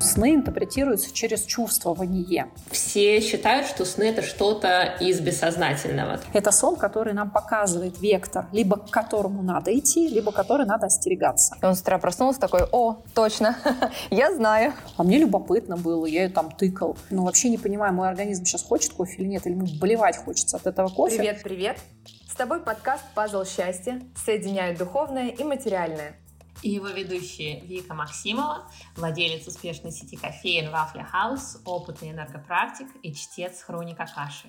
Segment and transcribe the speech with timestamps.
[0.00, 2.48] Сны интерпретируются через чувствование.
[2.70, 6.20] Все считают, что сны— это что-то из бессознательного.
[6.32, 11.56] Это сон, который нам показывает вектор, либо к которому надо идти, либо который надо остерегаться.
[11.60, 13.56] И он с утра проснулся такой, о, точно,
[14.10, 14.74] я знаю.
[14.96, 16.96] А мне любопытно было, я ее там тыкал.
[17.10, 20.56] Но вообще не понимаю, мой организм сейчас хочет кофе или нет, или ему болевать хочется
[20.56, 21.16] от этого кофе.
[21.16, 21.78] Привет, привет.
[22.30, 26.16] С тобой подкаст «Пазл счастья» соединяет духовное и материальное
[26.62, 33.62] и его ведущие Вика Максимова, владелец успешной сети кофеин Waffle House, опытный энергопрактик и чтец
[33.62, 34.48] хроника каши.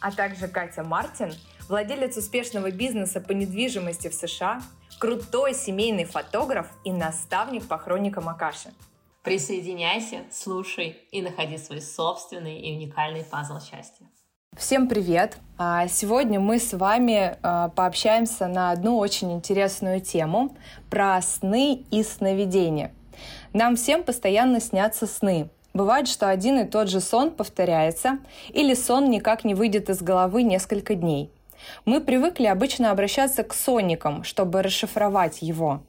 [0.00, 1.32] А также Катя Мартин,
[1.68, 4.62] владелец успешного бизнеса по недвижимости в США,
[4.98, 8.72] крутой семейный фотограф и наставник по хроникам Акаши.
[9.22, 14.06] Присоединяйся, слушай и находи свой собственный и уникальный пазл счастья.
[14.58, 15.38] Всем привет!
[15.56, 20.56] А, сегодня мы с вами а, пообщаемся на одну очень интересную тему
[20.90, 22.92] про сны и сновидения.
[23.52, 25.48] Нам всем постоянно снятся сны.
[25.74, 30.42] Бывает, что один и тот же сон повторяется, или сон никак не выйдет из головы
[30.42, 31.30] несколько дней.
[31.84, 35.82] Мы привыкли обычно обращаться к сонникам, чтобы расшифровать его.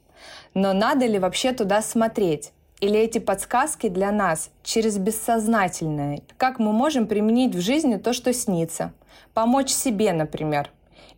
[0.54, 2.52] Но надо ли вообще туда смотреть?
[2.80, 6.22] Или эти подсказки для нас через бессознательное?
[6.38, 8.92] Как мы можем применить в жизни то, что снится?
[9.34, 10.70] Помочь себе, например.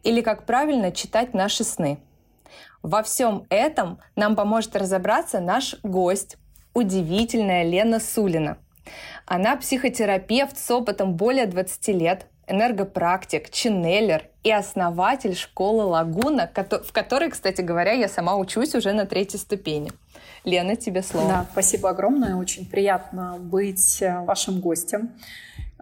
[0.03, 1.99] Или как правильно читать наши сны?
[2.83, 6.37] Во всем этом нам поможет разобраться наш гость,
[6.75, 8.59] удивительная Лена Сулина.
[9.25, 17.31] Она психотерапевт с опытом более 20 лет, энергопрактик, ченнелер и основатель школы Лагуна, в которой,
[17.31, 19.93] кстати говоря, я сама учусь уже на третьей ступени.
[20.45, 21.29] Лена, тебе слово.
[21.29, 22.35] Да, спасибо огромное.
[22.35, 25.13] Очень приятно быть э, вашим гостем.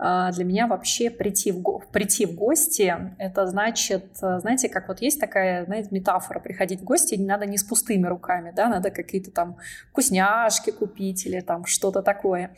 [0.03, 5.03] А, для меня вообще прийти в, прийти в гости, это значит, э, знаете, как вот
[5.03, 8.91] есть такая, знаете, метафора, приходить в гости не надо не с пустыми руками, да, надо
[8.91, 9.57] какие-то там
[9.91, 12.57] вкусняшки купить или там что-то такое.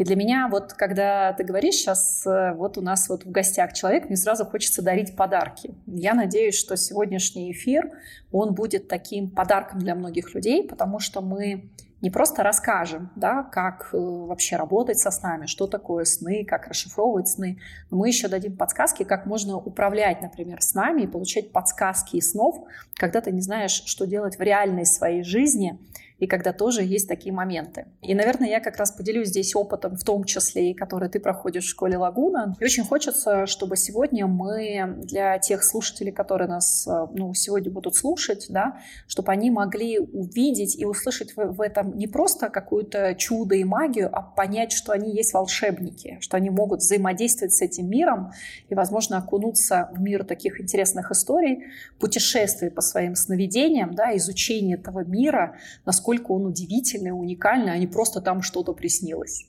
[0.00, 3.74] И для меня вот, когда ты говоришь сейчас, э, вот у нас вот в гостях
[3.74, 5.74] человек, мне сразу хочется дарить подарки.
[5.86, 7.90] Я надеюсь, что сегодняшний эфир,
[8.32, 11.68] он будет таким подарком для многих людей, потому что мы
[12.00, 17.28] не просто расскажем, да, как э, вообще работать со снами, что такое сны, как расшифровывать
[17.28, 17.58] сны,
[17.90, 22.30] но мы еще дадим подсказки, как можно управлять, например, с нами и получать подсказки из
[22.30, 25.78] снов, когда ты не знаешь, что делать в реальной своей жизни,
[26.20, 27.86] и когда тоже есть такие моменты.
[28.02, 31.64] И, наверное, я как раз поделюсь здесь опытом, в том числе и который ты проходишь
[31.64, 32.54] в школе Лагуна.
[32.60, 38.46] И очень хочется, чтобы сегодня мы для тех слушателей, которые нас ну, сегодня будут слушать,
[38.50, 43.64] да, чтобы они могли увидеть и услышать в, в этом не просто какую-то чудо и
[43.64, 48.32] магию, а понять, что они есть волшебники, что они могут взаимодействовать с этим миром
[48.68, 51.64] и, возможно, окунуться в мир таких интересных историй,
[51.98, 55.56] путешествий по своим сновидениям, да, изучение этого мира,
[55.86, 59.44] насколько насколько он удивительный, уникальный, а не просто там что-то приснилось.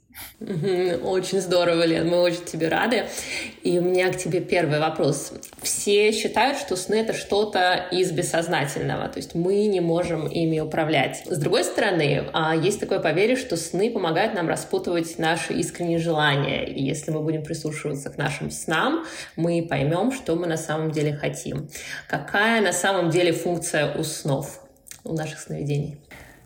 [1.04, 3.06] Очень здорово, Лен, мы очень тебе рады.
[3.64, 5.32] И у меня к тебе первый вопрос.
[5.62, 11.24] Все считают, что сны— это что-то из бессознательного, то есть мы не можем ими управлять.
[11.26, 16.66] С другой стороны, а, есть такое поверье, что сны помогают нам распутывать наши искренние желания.
[16.66, 19.06] И если мы будем прислушиваться к нашим снам,
[19.36, 21.70] мы поймем, что мы на самом деле хотим.
[22.08, 24.60] Какая на самом деле функция у снов,
[25.04, 25.98] у наших сновидений?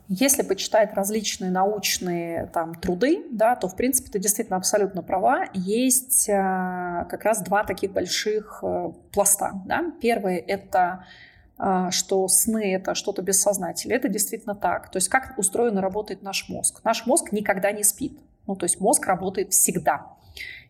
[0.08, 5.46] Если почитать различные научные там, труды, да, то, в принципе, ты действительно абсолютно права.
[5.54, 6.34] Есть э,
[7.10, 9.54] как раз два таких больших э, пласта.
[9.66, 9.92] Да?
[10.00, 11.06] Первый— это
[11.58, 13.98] э, что сны— это что-то бессознательное.
[13.98, 14.92] Это действительно так.
[14.92, 16.82] То есть как устроен и работает наш мозг.
[16.84, 18.20] Наш мозг никогда не спит.
[18.46, 20.16] Ну, то есть мозг работает всегда.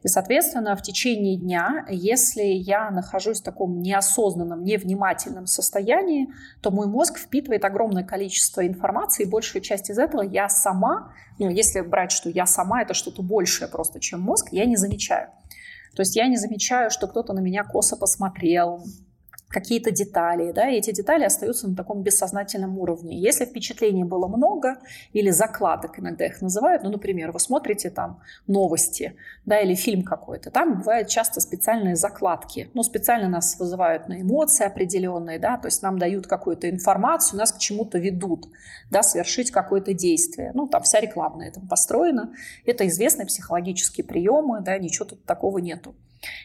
[0.05, 6.27] И, соответственно, в течение дня, если я нахожусь в таком неосознанном, невнимательном состоянии,
[6.61, 11.49] то мой мозг впитывает огромное количество информации, и большую часть из этого я сама, ну,
[11.49, 15.29] если брать, что я сама, это что-то большее просто, чем мозг, я не замечаю.
[15.95, 18.83] То есть я не замечаю, что кто-то на меня косо посмотрел,
[19.50, 23.17] какие-то детали, да, и эти детали остаются на таком бессознательном уровне.
[23.17, 24.78] Если впечатлений было много,
[25.13, 29.16] или закладок иногда их называют, ну, например, вы смотрите там новости,
[29.46, 34.66] да, или фильм какой-то, там бывают часто специальные закладки, ну, специально нас вызывают на эмоции
[34.66, 38.47] определенные, да, то есть нам дают какую-то информацию, нас к чему-то ведут,
[38.90, 40.52] да, совершить какое-то действие.
[40.53, 42.34] Ну, там вся реклама на этом построена.
[42.66, 45.96] Это известные психологические приемы, да, ничего тут такого нету.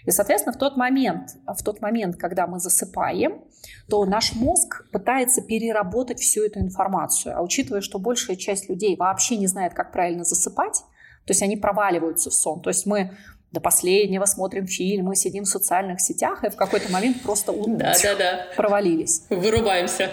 [0.07, 3.45] И, соответственно, в тот момент, в тот момент, когда мы засыпаем,
[3.89, 7.37] то наш мозг пытается переработать всю эту информацию.
[7.37, 10.83] А учитывая, что большая часть людей вообще не знает, как правильно засыпать,
[11.27, 12.61] то есть они проваливаются в сон.
[12.61, 13.13] То есть мы
[13.53, 18.15] до последнего смотрим фильмы, сидим в социальных сетях, и в какой-то момент просто да, да,
[18.15, 18.47] да.
[18.57, 19.25] провалились.
[19.29, 20.11] Вырубаемся.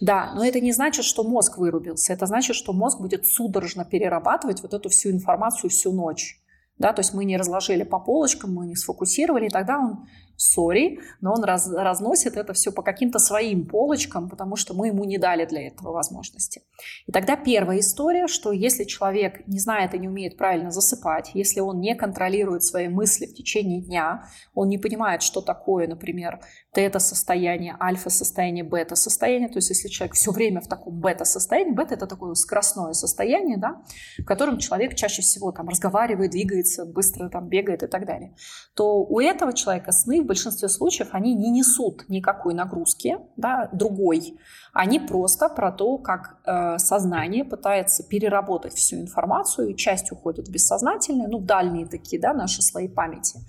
[0.00, 2.12] Да, но это не значит, что мозг вырубился.
[2.12, 6.40] Это значит, что мозг будет судорожно перерабатывать вот эту всю информацию всю ночь.
[6.80, 10.06] Да, то есть мы не разложили по полочкам, мы не сфокусировали, и тогда он
[10.38, 15.04] сори, но он раз, разносит это все по каким-то своим полочкам, потому что мы ему
[15.04, 16.62] не дали для этого возможности.
[17.06, 21.60] И тогда первая история, что если человек не знает и не умеет правильно засыпать, если
[21.60, 24.24] он не контролирует свои мысли в течение дня,
[24.54, 26.40] он не понимает, что такое, например,
[26.72, 32.34] тета-состояние, альфа-состояние, бета-состояние, то есть если человек все время в таком бета-состоянии, бета– это такое
[32.34, 33.82] скоростное состояние, да,
[34.18, 38.36] в котором человек чаще всего там разговаривает, двигается, быстро там бегает и так далее,
[38.74, 44.38] то у этого человека сны большинстве случаев они не несут никакой нагрузки, да, другой.
[44.72, 50.52] Они просто про то, как э, сознание пытается переработать всю информацию, и часть уходит в
[50.52, 53.40] бессознательное, ну, дальние такие, да, наши слои памяти.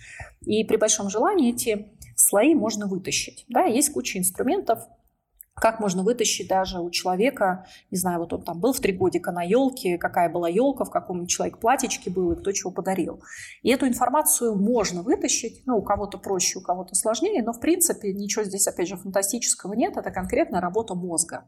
[0.42, 1.92] И при большом желании эти
[2.32, 3.46] слои можно вытащить.
[3.50, 4.80] Да, есть куча инструментов,
[5.54, 9.32] как можно вытащить даже у человека, не знаю, вот он там был в три годика
[9.32, 13.22] на елке, какая была елка, в каком человек платьичке был и кто чего подарил.
[13.62, 18.14] И эту информацию можно вытащить, ну, у кого-то проще, у кого-то сложнее, но в принципе
[18.14, 21.44] ничего здесь, опять же, фантастического нет, это конкретная работа мозга.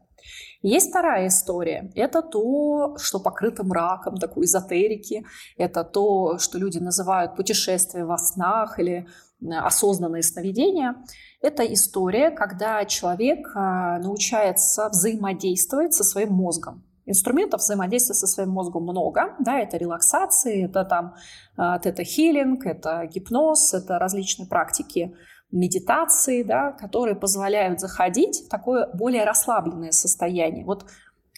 [0.62, 5.24] Есть вторая история, это то, что покрыто мраком, такой эзотерики,
[5.56, 9.08] это то, что люди называют путешествие во снах или
[9.50, 10.96] осознанные сновидения.
[11.40, 16.84] Это история, когда человек а, научается взаимодействовать со своим мозгом.
[17.06, 21.14] Инструментов взаимодействия со своим мозгом много, да, это релаксации, это там
[21.56, 25.14] а, тета-хилинг, это гипноз, это различные практики
[25.50, 30.64] медитации, да, которые позволяют заходить в такое более расслабленное состояние.
[30.64, 30.86] Вот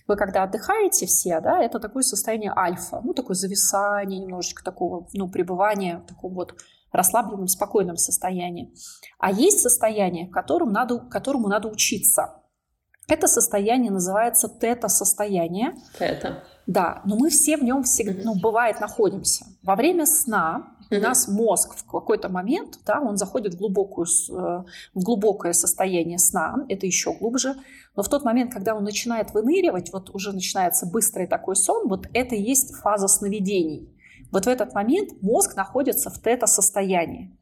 [0.07, 5.29] вы когда отдыхаете все, да, это такое состояние альфа, ну, такое зависание немножечко такого, ну,
[5.29, 6.55] пребывания в таком вот
[6.97, 8.75] расслабленном, спокойном состоянии.
[9.19, 12.43] А есть состояние, которому надо, которому надо учиться.
[13.09, 15.75] Это состояние называется тета-состояние.
[15.99, 16.43] Тета.
[16.67, 19.47] Да, но мы все в нем всегда, ну, бывает, находимся.
[19.63, 24.65] Во время сна у нас мозг в какой-то момент, да, он заходит в, глубокую, э,
[24.95, 27.57] в глубокое состояние сна, это еще глубже,
[27.97, 32.07] но в тот момент, когда он начинает выныривать, вот уже начинается быстрый такой сон, вот
[32.13, 33.96] это и есть фаза сновидений.
[34.33, 37.37] Вот в этот момент мозг находится в тета-состоянии.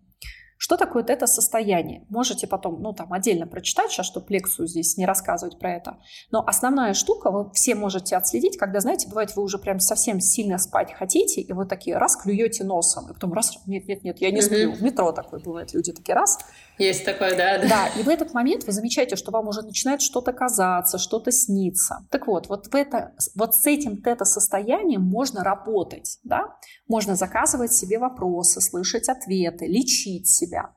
[0.57, 2.07] Что такое тета-состояние?
[2.09, 5.99] Можете потом, ну, там, отдельно прочитать сейчас, чтобы лекцию здесь не рассказывать про это.
[6.31, 10.57] Но основная штука, вы все можете отследить, когда, знаете, бывает, вы уже прям совсем сильно
[10.59, 14.31] спать хотите, и вы такие раз клюете носом, и потом раз, нет, нет, нет, я
[14.31, 14.73] не сплю.
[14.73, 16.39] В метро такое бывает, люди такие раз.
[16.79, 17.69] Есть такое, да, да.
[17.69, 22.07] Да, и в этот момент вы замечаете, что вам уже начинает что-то казаться, что-то сниться.
[22.11, 26.57] Так вот, вот, в это, вот с этим тета-состоянием можно работать, да?
[26.89, 30.73] Можно заказывать себе вопросы, слышать ответы, лечить себя.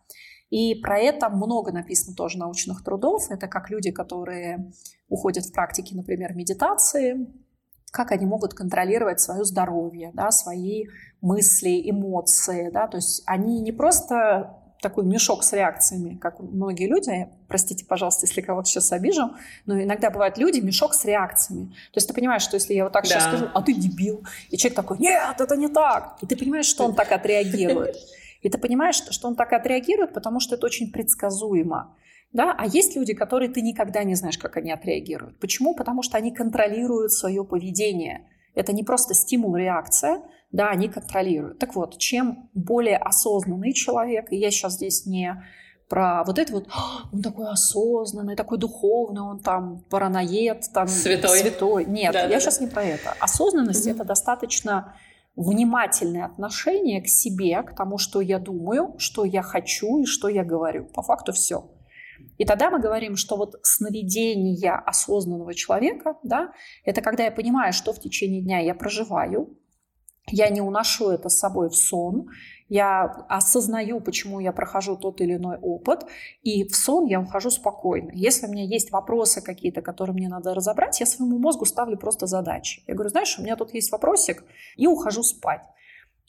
[0.50, 3.30] И про это много написано тоже научных трудов.
[3.30, 4.72] Это как люди, которые
[5.10, 7.28] уходят в практики, например, медитации,
[7.92, 10.86] как они могут контролировать свое здоровье, да, свои
[11.22, 12.70] мысли, эмоции.
[12.72, 12.88] Да?
[12.88, 18.42] То есть они не просто такой мешок с реакциями, как многие люди, простите, пожалуйста, если
[18.42, 19.32] кого-то сейчас обижу,
[19.66, 21.68] но иногда бывают люди, мешок с реакциями.
[21.92, 23.10] То есть ты понимаешь, что если я вот так да.
[23.10, 26.68] сейчас скажу, а ты дебил, и человек такой, нет, это не так, и ты понимаешь,
[26.68, 27.96] что он так отреагирует.
[28.44, 31.96] И ты понимаешь, что он так отреагирует, потому что это очень предсказуемо.
[32.34, 32.56] Да?
[32.58, 35.40] А есть люди, которые ты никогда не знаешь, как они отреагируют.
[35.40, 35.74] Почему?
[35.76, 38.28] Потому что они контролируют свое поведение.
[38.58, 41.60] Это не просто стимул-реакция, да, они контролируют.
[41.60, 45.44] Так вот, чем более осознанный человек, и я сейчас здесь не
[45.88, 46.68] про вот это вот,
[47.14, 51.38] он такой осознанный, такой духовный, он там параноед, там святой.
[51.38, 51.86] святой.
[51.86, 52.66] Нет, да, я да, сейчас да.
[52.66, 53.14] не про это.
[53.20, 53.92] Осознанность mm-hmm.
[53.92, 54.96] это достаточно
[55.36, 60.44] внимательное отношение к себе, к тому, что я думаю, что я хочу и что я
[60.44, 60.86] говорю.
[60.86, 61.70] По факту все.
[62.38, 67.94] И тогда мы говорим, что вот сновидение осознанного человека, да, это когда я понимаю, что
[67.94, 69.58] в течение дня я проживаю,
[70.30, 72.30] я не уношу это с собой в сон,
[72.70, 76.06] я осознаю, почему я прохожу тот или иной опыт,
[76.44, 78.12] и в сон я ухожу спокойно.
[78.14, 82.28] Если у меня есть вопросы какие-то, которые мне надо разобрать, я своему мозгу ставлю просто
[82.28, 82.84] задачи.
[82.88, 84.44] Я говорю, знаешь, у меня тут есть вопросик,
[84.76, 85.64] и ухожу спать.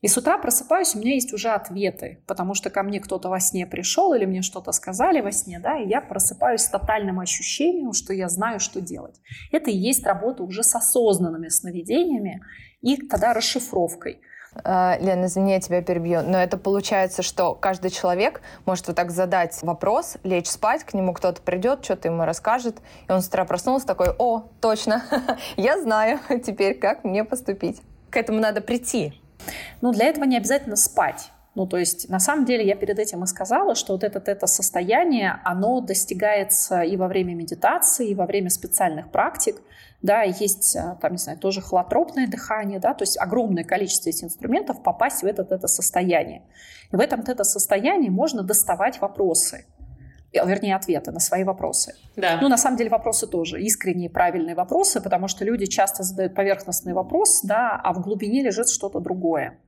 [0.01, 3.41] И с утра просыпаюсь, у меня есть уже ответы, потому что ко мне кто-то во
[3.41, 7.93] сне пришел или мне что-то сказали во сне, да, и я просыпаюсь с тотальным ощущением,
[7.93, 9.21] что я знаю, что делать.
[9.51, 12.43] Это и есть работа уже с осознанными сновидениями
[12.81, 14.21] и тогда расшифровкой.
[14.65, 19.11] А, Лена, извини, я тебя перебью, но это получается, что каждый человек может вот так
[19.11, 22.77] задать вопрос, лечь спать, к нему кто-то придет, что-то ему расскажет,
[23.09, 25.03] и он с утра проснулся такой, о, точно,
[25.57, 27.83] я знаю теперь, как мне поступить.
[28.11, 29.21] К этому надо прийти.
[29.81, 31.31] Ну, для этого не обязательно спать.
[31.55, 34.47] Ну, то есть, на самом деле, я перед этим и сказала, что вот это, это
[34.47, 39.57] состояние, оно достигается и во время медитации, и во время специальных практик,
[40.01, 44.25] да, есть, э, там, не знаю, тоже холотропное дыхание, да, то есть огромное количество этих
[44.25, 46.43] инструментов попасть в это, это состояние.
[46.93, 49.67] И в этом это состоянии можно доставать вопросы,
[50.33, 51.95] вернее, ответы на свои вопросы.
[52.17, 52.39] Да.
[52.41, 56.93] Ну, на самом деле, вопросы тоже искренние, правильные вопросы, потому что люди часто задают поверхностный
[56.93, 59.59] вопрос, да, а в глубине лежит что-то другое.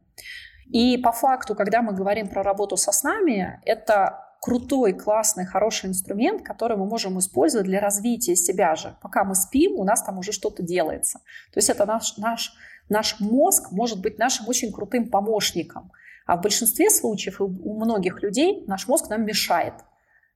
[0.70, 6.42] И по факту, когда мы говорим про работу со снами, это крутой, классный, хороший инструмент,
[6.42, 8.96] который мы можем использовать для развития себя же.
[9.02, 11.18] Пока мы спим, у нас там уже что-то делается.
[11.52, 12.54] То есть это наш, наш,
[12.88, 15.92] наш мозг может быть нашим очень крутым помощником.
[16.26, 19.74] А в большинстве случаев у многих людей наш мозг нам мешает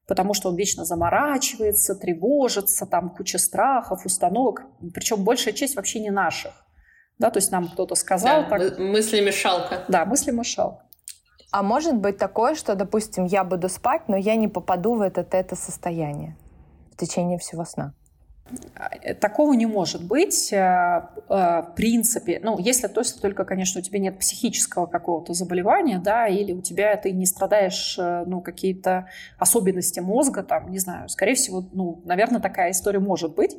[0.06, 6.11] потому что он вечно заморачивается, тревожится, там куча страхов, установок, причем большая часть вообще не
[6.11, 6.52] наших.
[7.18, 8.78] Да, то есть нам кто-то сказал да, так.
[8.78, 9.84] Мысли-мешалка.
[9.88, 10.82] Да, мысли-мешалка.
[11.52, 15.25] А может быть такое, что, допустим, я буду спать, но я не попаду в это
[15.30, 16.37] это состояние
[16.92, 17.94] в течение всего сна?
[19.02, 20.52] Э, такого не может быть.
[20.52, 25.32] Э, э, в принципе, ну, если то есть только, конечно, у тебя нет психического какого-то
[25.32, 29.08] заболевания, да, или у тебя ты не страдаешь, ну, какие-то
[29.38, 33.56] особенности мозга, там, не знаю, скорее всего, ну, наверное, такая история может быть.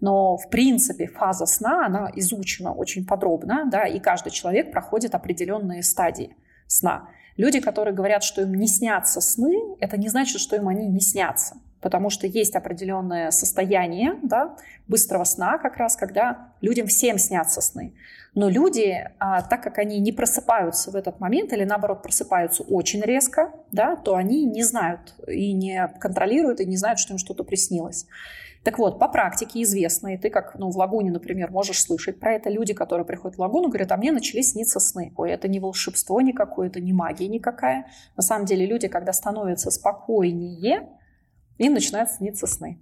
[0.00, 5.84] Но, в принципе, фаза сна, она изучена очень подробно, да, и каждый человек проходит определенные
[5.84, 6.34] стадии
[6.66, 7.08] сна.
[7.36, 11.00] Люди, которые говорят, что им не снятся сны, это не значит, что им они не
[11.00, 11.56] снятся.
[11.82, 14.56] Потому что есть определенное состояние да,
[14.88, 17.92] быстрого сна, как раз, когда людям всем снятся сны.
[18.34, 23.02] Но люди, а, так как они не просыпаются в этот момент или наоборот просыпаются очень
[23.02, 27.44] резко, да, то они не знают и не контролируют и не знают, что им что-то
[27.44, 28.06] приснилось.
[28.64, 32.34] Так вот, по практике известно, и ты как ну, в лагуне, например, можешь слышать про
[32.34, 35.12] это, люди, которые приходят в лагуну, говорят, а мне начали сниться сны.
[35.16, 37.86] Ой, это не волшебство никакое, это не магия никакая.
[38.16, 40.88] На самом деле люди, когда становятся спокойнее,
[41.66, 42.78] им начинают сниться сны.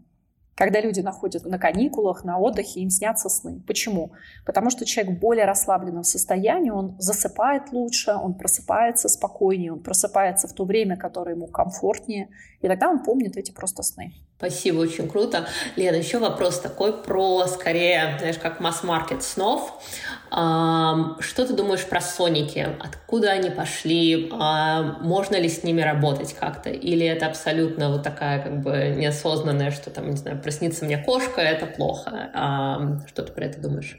[0.55, 3.63] Когда люди находятся на каникулах, на отдыхе, им снятся сны.
[3.67, 4.13] Почему?
[4.45, 10.49] Потому что человек в более расслабленном состоянии, он засыпает лучше, он просыпается спокойнее, он просыпается
[10.49, 12.29] в то время, которое ему комфортнее,
[12.61, 14.13] и тогда он помнит эти просто сны.
[14.37, 15.47] Спасибо, очень круто.
[15.77, 19.83] Лена, еще вопрос такой про, скорее, знаешь, как масс-маркет снов.
[20.31, 22.69] Что ты думаешь про соники?
[22.79, 24.31] Откуда они пошли?
[24.31, 26.71] Можно ли с ними работать как-то?
[26.71, 31.41] Или это абсолютно вот такая как бы неосознанная, что там, не знаю, проснится мне кошка,
[31.41, 33.01] это плохо.
[33.09, 33.99] Что ты про это думаешь?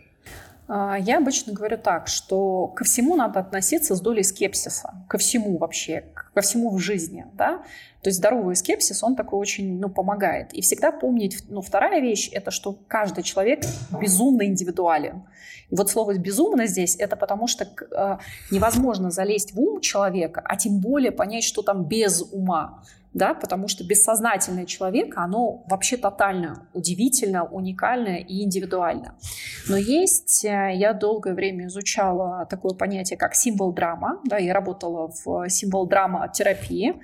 [0.74, 5.58] А, я обычно говорю так, что ко всему надо относиться с долей скепсиса, ко всему
[5.58, 7.64] вообще, ко всему в жизни, да.
[8.02, 10.54] То есть здоровый скепсис, он такой очень, ну, помогает.
[10.54, 13.64] И всегда помнить, ну, вторая вещь, это что каждый человек
[14.00, 15.24] безумно индивидуален.
[15.70, 18.18] И вот слово «безумно» здесь, это потому что э,
[18.50, 23.68] невозможно залезть в ум человека, а тем более понять, что там без ума да, потому
[23.68, 29.16] что бессознательное человека, оно вообще тотально удивительно, уникально и индивидуально.
[29.68, 35.12] Но есть, э, я долгое время изучала такое понятие, как символ драма, да, я работала
[35.26, 37.02] в символ драма терапии,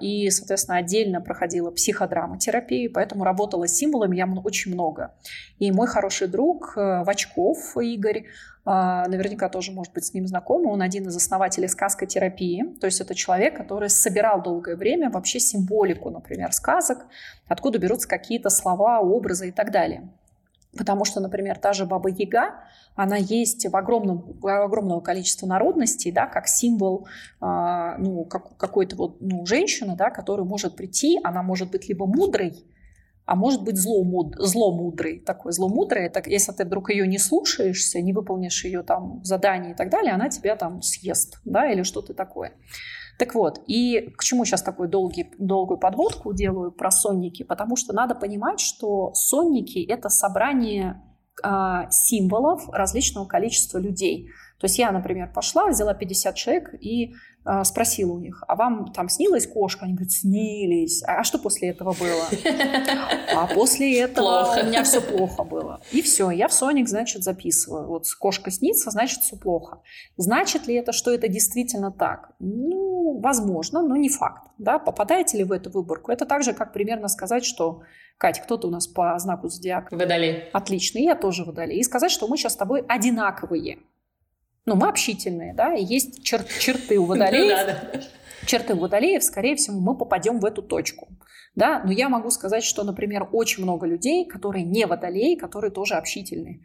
[0.00, 5.14] и, соответственно, отдельно проходила психодраматерапию, поэтому работала с символами я очень много.
[5.58, 8.24] И мой хороший друг э, Вачков Игорь,
[8.64, 10.70] а, наверняка тоже, может быть, с ним знакомы.
[10.70, 12.76] Он один из основателей сказкотерапии.
[12.80, 16.98] То есть это человек, который собирал долгое время вообще символику, например, сказок,
[17.48, 20.08] откуда берутся какие-то слова, образы и так далее.
[20.76, 22.54] Потому что, например, та же Баба Яга,
[22.94, 27.06] она есть в огромном, огромного количества народностей, да, как символ
[27.42, 32.06] э, ну, как, какой-то вот, ну, женщины, да, которая может прийти, она может быть либо
[32.06, 32.64] мудрой,
[33.26, 35.20] а может быть зломуд, зломудрый.
[35.20, 39.74] Такой зломудрый, это если ты вдруг ее не слушаешься, не выполнишь ее там задание и
[39.74, 42.52] так далее, она тебя там съест, да, или что-то такое.
[43.18, 47.42] Так вот, и к чему сейчас такую долгий, долгую подводку делаю про сонники?
[47.42, 51.02] Потому что надо понимать, что сонники— это собрание
[51.44, 54.28] э, символов различного количества людей.
[54.62, 57.14] То есть я, например, пошла, взяла 50 человек и
[57.44, 59.86] э, спросила у них, а вам там снилась кошка?
[59.86, 61.02] Они говорят, снились.
[61.02, 62.24] А, а что после этого было?
[63.34, 64.60] А после этого плохо.
[64.62, 65.80] у меня все плохо было.
[65.90, 67.88] И все, я в Соник, значит, записываю.
[67.88, 69.80] Вот кошка снится, значит, все плохо.
[70.16, 72.36] Значит ли это, что это действительно так?
[72.38, 74.48] Ну, возможно, но не факт.
[74.58, 74.78] Да?
[74.78, 76.12] Попадаете ли в эту выборку?
[76.12, 77.82] Это так же, как примерно сказать, что
[78.18, 79.96] Катя, кто-то у нас по знаку зодиака.
[79.96, 80.48] Водолей.
[80.52, 81.78] Отлично, и я тоже водолей.
[81.78, 83.78] И сказать, что мы сейчас с тобой одинаковые.
[84.64, 88.04] Ну, мы общительные, да, и есть чер- черты у водолеев.
[88.46, 91.08] Черты у водолеев, скорее всего, мы попадем в эту точку.
[91.54, 91.82] Да?
[91.84, 96.60] Но я могу сказать, что, например, очень много людей, которые не водолеи, которые тоже общительные.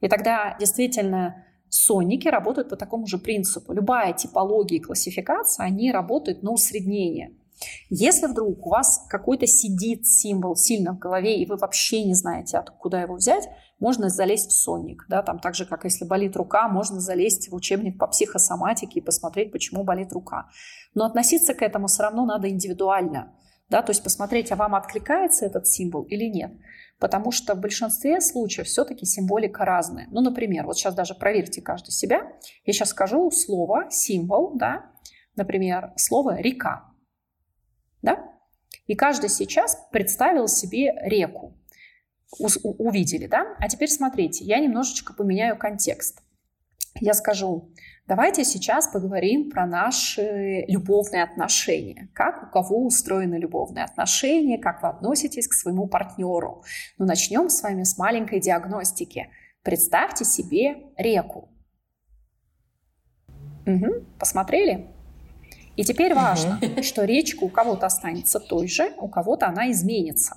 [0.00, 3.72] И тогда действительно сонники работают по такому же принципу.
[3.72, 7.34] Любая типология и классификация, они работают на усреднение.
[7.88, 12.58] Если вдруг у вас какой-то сидит символ сильно в голове, и вы вообще не знаете,
[12.58, 13.48] откуда его взять,
[13.78, 15.06] можно залезть в сонник.
[15.08, 19.02] Да, там так же, как если болит рука, можно залезть в учебник по психосоматике и
[19.02, 20.48] посмотреть, почему болит рука.
[20.94, 23.32] Но относиться к этому все равно надо индивидуально.
[23.70, 26.52] Да, то есть посмотреть, а вам откликается этот символ или нет.
[27.02, 30.06] Потому что в большинстве случаев все-таки символика разная.
[30.12, 32.30] Ну, например, вот сейчас даже проверьте каждый себя.
[32.64, 34.92] Я сейчас скажу слово, символ, да,
[35.34, 36.92] например, слово «река».
[38.02, 38.24] Да?
[38.86, 41.58] И каждый сейчас представил себе реку.
[42.38, 43.56] Увидели, да?
[43.58, 46.22] А теперь смотрите, я немножечко поменяю контекст.
[47.00, 47.72] Я скажу,
[48.08, 52.08] Давайте сейчас поговорим про наши любовные отношения.
[52.12, 56.64] Как у кого устроены любовные отношения, как вы относитесь к своему партнеру.
[56.98, 59.30] Ну, начнем с вами с маленькой диагностики.
[59.62, 61.48] Представьте себе реку.
[63.66, 64.88] Угу, посмотрели?
[65.76, 70.36] И теперь важно, что речка у кого-то останется той же, у кого-то она изменится.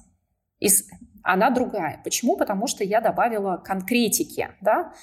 [1.23, 1.99] Она другая.
[2.03, 2.37] Почему?
[2.37, 4.49] Потому что я добавила конкретики.
[4.61, 4.93] Да?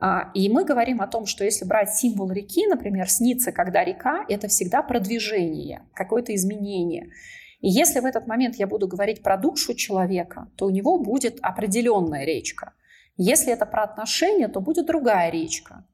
[0.00, 4.24] А, и мы говорим о том, что если брать символ реки, например, снится, когда река,
[4.28, 7.10] это всегда продвижение, какое-то изменение.
[7.60, 11.38] И если в этот момент я буду говорить про душу человека, то у него будет
[11.42, 12.72] определенная речка.
[13.18, 15.84] Если это про отношения, то будет другая речка.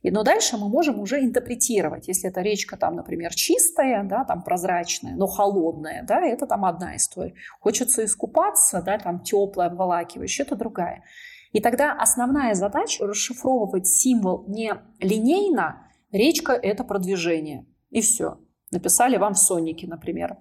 [0.00, 2.08] И, но дальше мы можем уже интерпретировать.
[2.08, 6.96] Если эта речка там, например, чистая, да, там прозрачная, но холодная, да, это там одна
[6.96, 7.34] история.
[7.60, 11.04] Хочется искупаться, да, там теплая, обволакивающая, это другая.
[11.52, 17.66] И тогда основная задача расшифровывать символ не линейно, речка– это продвижение.
[17.90, 18.38] И все.
[18.70, 20.36] Написали вам в соннике, например.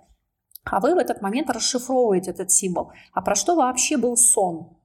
[0.65, 2.91] А вы в этот момент расшифровываете этот символ.
[3.11, 4.77] А про что вообще был сон?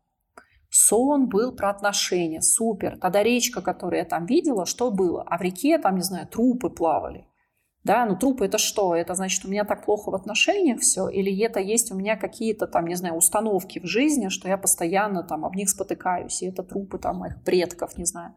[0.70, 2.40] Сон был про отношения.
[2.40, 2.98] Супер.
[2.98, 5.22] Тогда речка, которую я там видела, что было?
[5.22, 7.26] А в реке там, не знаю, трупы плавали.
[7.84, 8.94] Да, ну трупы это что?
[8.94, 11.08] Это значит, у меня так плохо в отношениях все?
[11.08, 15.22] Или это есть у меня какие-то там, не знаю, установки в жизни, что я постоянно
[15.22, 18.34] там об них спотыкаюсь, и это трупы там моих предков, не знаю.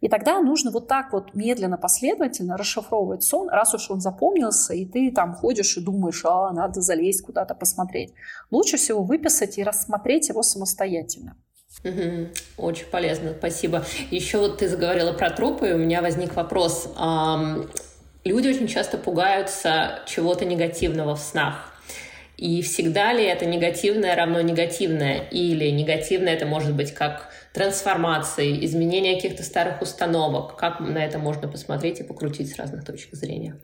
[0.00, 4.86] И тогда нужно вот так вот медленно, последовательно расшифровывать сон, раз уж он запомнился, и
[4.86, 8.14] ты там ходишь и думаешь, а, надо залезть куда-то посмотреть.
[8.50, 11.36] лучше всего выписать и рассмотреть его самостоятельно.
[11.84, 12.28] Угу.
[12.56, 13.84] Очень полезно, спасибо.
[14.10, 16.88] Еще вот ты заговорила про трупы, и у меня возник вопрос.
[18.24, 21.72] Люди очень часто пугаются чего-то негативного в снах.
[22.36, 25.28] И всегда ли это негативное равно негативное?
[25.30, 30.56] Или негативное это может быть как трансформации, изменение каких-то старых установок?
[30.56, 33.58] Как на это можно посмотреть и покрутить с разных точек зрения?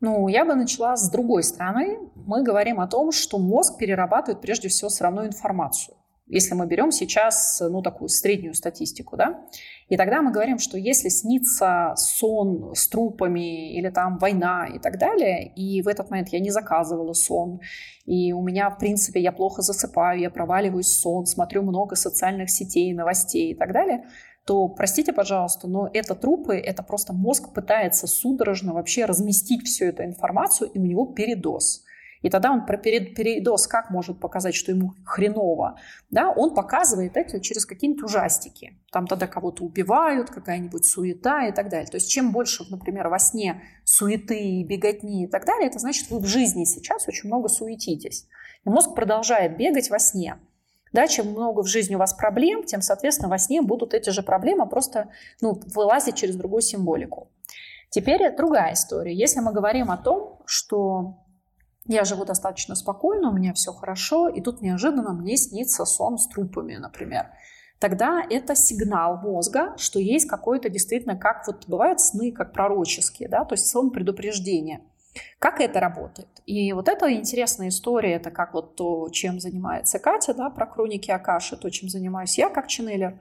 [0.00, 1.98] Ну, я бы начала с другой стороны.
[2.14, 5.95] Мы говорим о том, что мозг перерабатывает прежде всего все равно информацию.
[6.28, 9.46] Если мы берем сейчас, ну, такую среднюю статистику, да,
[9.88, 14.98] и тогда мы говорим, что если снится сон с трупами или там война и так
[14.98, 17.60] далее, и в этот момент я не заказывала сон,
[18.04, 22.50] и у меня, в принципе, я плохо засыпаю, я проваливаюсь в сон, смотрю много социальных
[22.50, 24.04] сетей, новостей и так далее,
[24.46, 30.04] то, простите, пожалуйста, но это трупы, это просто мозг пытается судорожно вообще разместить всю эту
[30.04, 31.84] информацию, и у него передоз.
[32.26, 35.78] И тогда он про передоз как может показать, что ему хреново?
[36.10, 38.76] Да, он показывает это через какие-нибудь ужастики.
[38.90, 41.86] Там тогда кого-то убивают, какая-нибудь суета и так далее.
[41.86, 46.18] То есть чем больше, например, во сне суеты, беготни и так далее, это значит, вы
[46.18, 48.26] в жизни сейчас очень много суетитесь.
[48.64, 50.36] И мозг продолжает бегать во сне.
[50.92, 54.24] Да, чем много в жизни у вас проблем, тем, соответственно, во сне будут эти же
[54.24, 55.10] проблемы просто
[55.40, 57.30] ну, вылазить через другую символику.
[57.90, 59.14] Теперь другая история.
[59.14, 61.22] Если мы говорим о том, что
[61.88, 66.26] я живу достаточно спокойно, у меня все хорошо, и тут неожиданно мне снится сон с
[66.26, 67.26] трупами, например.
[67.78, 73.44] Тогда это сигнал мозга, что есть какой-то действительно, как вот бывают сны, как пророческие, да,
[73.44, 74.80] то есть сон предупреждения.
[75.38, 76.28] Как это работает?
[76.46, 81.10] И вот это интересная история, это как вот то, чем занимается Катя, да, про хроники
[81.10, 83.20] Акаши, то, чем занимаюсь я как ченнелер.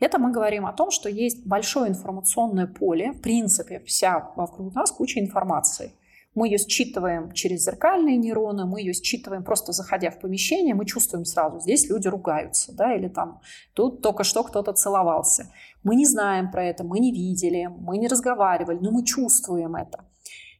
[0.00, 4.90] Это мы говорим о том, что есть большое информационное поле, в принципе, вся вокруг нас
[4.90, 5.92] куча информации–
[6.36, 11.24] мы ее считываем через зеркальные нейроны, мы ее считываем просто заходя в помещение, мы чувствуем
[11.24, 13.40] сразу, здесь люди ругаются, да, или там
[13.74, 15.50] тут только что кто-то целовался.
[15.82, 20.04] Мы не знаем про это, мы не видели, мы не разговаривали, но мы чувствуем это.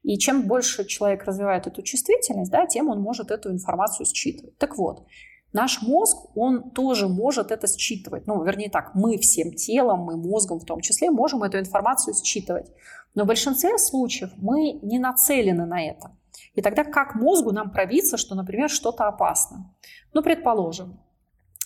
[0.02, 4.56] И чем больше человек развивает эту чувствительность, да, тем он может эту информацию считывать.
[4.56, 5.04] Так вот,
[5.52, 8.26] наш мозг, он тоже может это считывать.
[8.26, 12.70] Ну, вернее так, мы всем телом, мы мозгом в том числе можем эту информацию считывать.
[13.16, 16.12] Но в большинстве случаев мы не нацелены на это.
[16.54, 19.74] И тогда как мозгу нам пробиться, что, например, что-то опасно?
[20.12, 21.00] Ну, предположим,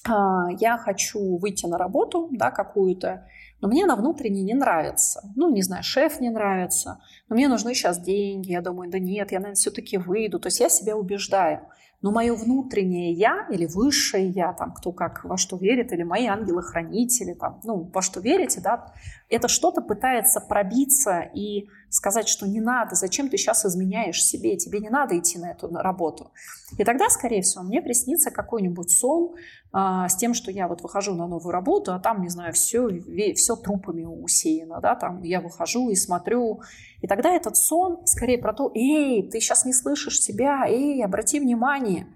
[0.08, 3.26] а, я хочу выйти на работу, да, какую-то,
[3.60, 5.22] но мне она внутренне не нравится.
[5.34, 8.52] Ну, не знаю, шеф не нравится, но мне нужны сейчас деньги.
[8.52, 10.38] Я думаю, да нет, я, наверное, все-таки выйду.
[10.38, 11.68] То есть я себя убеждаю
[12.02, 16.26] но мое внутреннее я или высшее я, там, кто как во что верит, или мои
[16.26, 18.92] ангелы-хранители, там, ну, во что верите, да,
[19.28, 24.78] это что-то пытается пробиться и сказать, что не надо, зачем ты сейчас изменяешь себе, тебе
[24.78, 26.30] не надо идти на эту работу.
[26.78, 29.34] И тогда, скорее всего, мне приснится какой-нибудь сон
[29.72, 32.88] а, с тем, что я вот выхожу на новую работу, а там, не знаю, все,
[33.34, 36.62] все трупами усеяно, да, там я выхожу и смотрю,
[37.02, 41.40] и тогда этот сон скорее про то, эй, ты сейчас не слышишь себя, эй, обрати
[41.40, 42.06] внимание,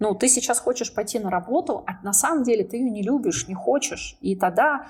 [0.00, 3.46] ну, ты сейчас хочешь пойти на работу, а на самом деле ты ее не любишь,
[3.46, 4.88] не хочешь, и тогда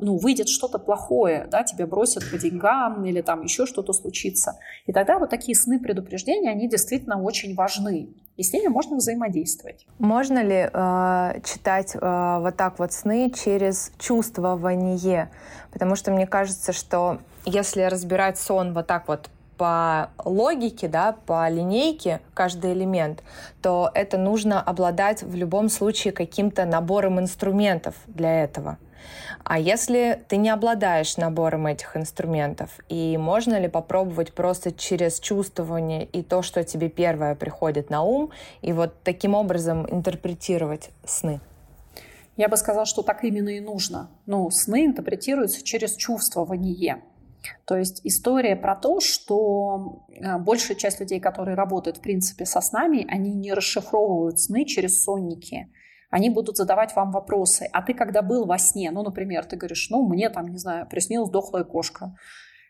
[0.00, 4.58] ну, выйдет что-то плохое, да, тебя бросят по деньгам или там еще что-то случится.
[4.86, 8.08] И тогда вот такие сны предупреждения, они действительно очень важны.
[8.36, 9.86] И с ними можно взаимодействовать.
[9.98, 15.30] Можно ли э, читать э, вот так вот сны через чувствование?
[15.72, 21.48] Потому что мне кажется, что если разбирать сон вот так вот по логике, да, по
[21.48, 23.22] линейке каждый элемент,
[23.62, 28.78] то это нужно обладать в любом случае каким-то набором инструментов для этого.
[29.44, 36.04] А если ты не обладаешь набором этих инструментов, и можно ли попробовать просто через чувствование
[36.04, 38.30] и то, что тебе первое приходит на ум,
[38.62, 41.40] и вот таким образом интерпретировать сны?
[42.36, 44.10] Я бы сказала, что так именно и нужно.
[44.26, 47.02] Ну, сны интерпретируются через чувствование.
[47.64, 52.60] То есть история про то, что э, большая часть людей, которые работают, в принципе, со
[52.60, 55.68] снами, они не расшифровывают сны через сонники
[56.10, 57.68] они будут задавать вам вопросы.
[57.72, 60.86] А ты когда был во сне, ну, например, ты говоришь, ну, мне там, не знаю,
[60.88, 62.14] приснилась дохлая кошка.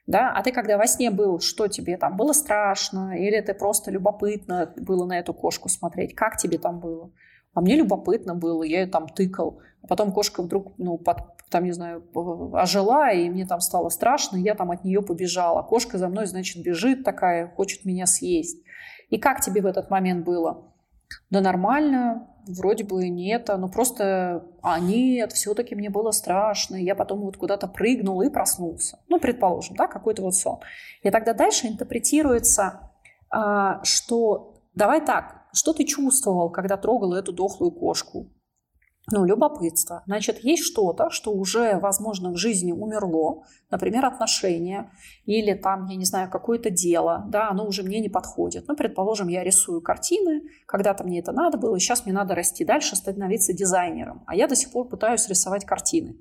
[0.07, 0.33] Да?
[0.33, 3.18] А ты когда во сне был, что тебе там было страшно?
[3.18, 6.14] Или ты просто любопытно было на эту кошку смотреть?
[6.14, 7.12] Как тебе там было?
[7.55, 9.61] А мне любопытно было, я ее там тыкал.
[9.83, 11.18] А потом кошка вдруг, ну, под,
[11.51, 12.05] там, не знаю,
[12.55, 15.62] ожила, и мне там стало страшно, и я там от нее побежала.
[15.62, 18.62] Кошка за мной, значит, бежит такая, хочет меня съесть.
[19.09, 20.72] И как тебе в этот момент было?
[21.31, 27.21] Да нормально, вроде бы нет, но просто, а нет, все-таки мне было страшно, я потом
[27.21, 28.99] вот куда-то прыгнул и проснулся.
[29.09, 30.61] Ну, предположим, да, какой-то вот сон.
[31.03, 32.92] И тогда дальше интерпретируется,
[33.31, 38.31] а, что давай так, что ты чувствовал, когда трогал эту дохлую кошку?
[39.12, 40.03] Ну, любопытство.
[40.07, 44.90] Значит, есть что-то, что уже, возможно, в жизни умерло, например, отношения
[45.27, 48.66] или там, я не знаю, какое-то дело, да, оно уже мне не подходит.
[48.66, 52.97] Ну, предположим, я рисую картины, когда-то мне это надо было, сейчас мне надо расти дальше,
[52.97, 56.16] становиться дизайнером, а я до сих пор пытаюсь рисовать картины.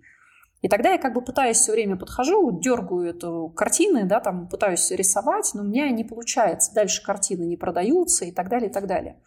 [0.62, 4.92] И тогда я как бы пытаюсь все время подхожу, дергаю эту картины, да, там пытаюсь
[4.92, 6.74] рисовать, но у меня не получается.
[6.74, 9.18] Дальше картины не продаются и так далее, и так далее.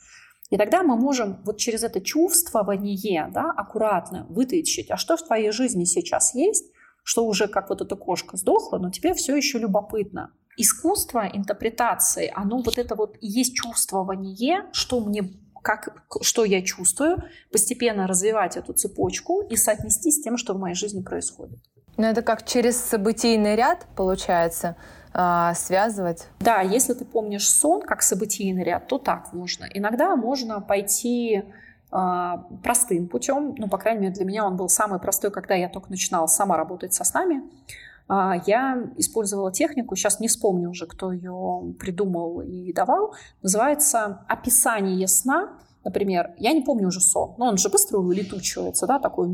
[0.50, 5.50] И тогда мы можем вот через это чувствование да, аккуратно вытащить, а что в твоей
[5.50, 10.32] жизни сейчас есть, что уже как вот эта кошка сдохла, но тебе все еще любопытно.
[10.56, 15.30] Искусство интерпретации, оно вот это вот есть чувствование, что мне
[15.62, 20.74] как, что я чувствую, постепенно развивать эту цепочку и соотнести с тем, что в моей
[20.74, 21.58] жизни происходит.
[21.96, 24.76] Ну, это как через событийный ряд, получается
[25.20, 26.28] а, связывать.
[26.38, 29.66] Да, если ты помнишь сон как событийный ряд, то так можно.
[29.74, 31.42] Иногда можно пойти
[31.90, 35.68] а, простым путем, ну, по крайней мере, для меня он был самый простой, когда я
[35.68, 37.42] только начинала сама работать со снами.
[38.06, 45.08] А, я использовала технику, сейчас не вспомню уже, кто ее придумал и давал, называется «описание
[45.08, 45.58] сна».
[45.82, 49.26] Например, я не помню уже сон, но он же быстро улетучивается, да, такой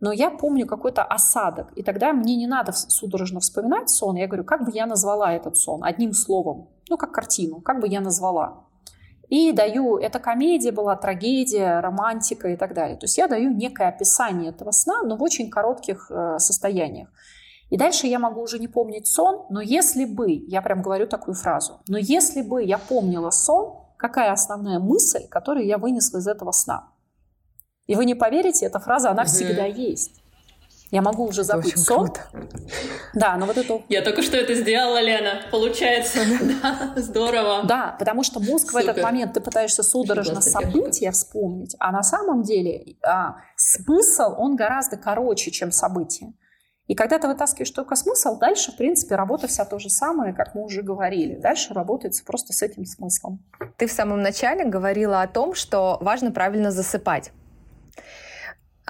[0.00, 1.72] но я помню какой-то осадок.
[1.76, 4.16] И тогда мне не надо судорожно вспоминать сон.
[4.16, 7.88] Я говорю, как бы я назвала этот сон одним словом, ну, как картину, как бы
[7.88, 8.64] я назвала.
[9.28, 12.96] И даю, это комедия была, трагедия, романтика и так далее.
[12.96, 17.08] То есть я даю некое описание этого сна, но в очень коротких э, состояниях.
[17.68, 21.34] И дальше я могу уже не помнить сон, но если бы, я прям говорю такую
[21.34, 26.50] фразу, но если бы я помнила сон, какая основная мысль, которую я вынесла из этого
[26.50, 26.88] сна?
[27.90, 30.12] И вы не поверите, эта фраза, она всегда есть.
[30.92, 32.06] Я могу уже забыть сон.
[32.06, 32.20] Круто.
[33.14, 33.82] Да, но вот это...
[33.88, 35.40] Я только что это сделала, Лена.
[35.50, 36.20] Получается.
[36.62, 37.64] Да, здорово.
[37.64, 38.86] Да, потому что мозг Супер.
[38.86, 44.54] в этот момент, ты пытаешься судорожно события вспомнить, а на самом деле а, смысл, он
[44.54, 46.32] гораздо короче, чем событие.
[46.86, 50.54] И когда ты вытаскиваешь только смысл, дальше, в принципе, работа вся то же самое, как
[50.54, 51.34] мы уже говорили.
[51.40, 53.44] Дальше работается просто с этим смыслом.
[53.78, 57.32] Ты в самом начале говорила о том, что важно правильно засыпать.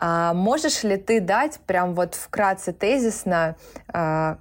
[0.02, 3.56] А можешь ли ты дать прям вот вкратце тезисно
[3.92, 4.38] а,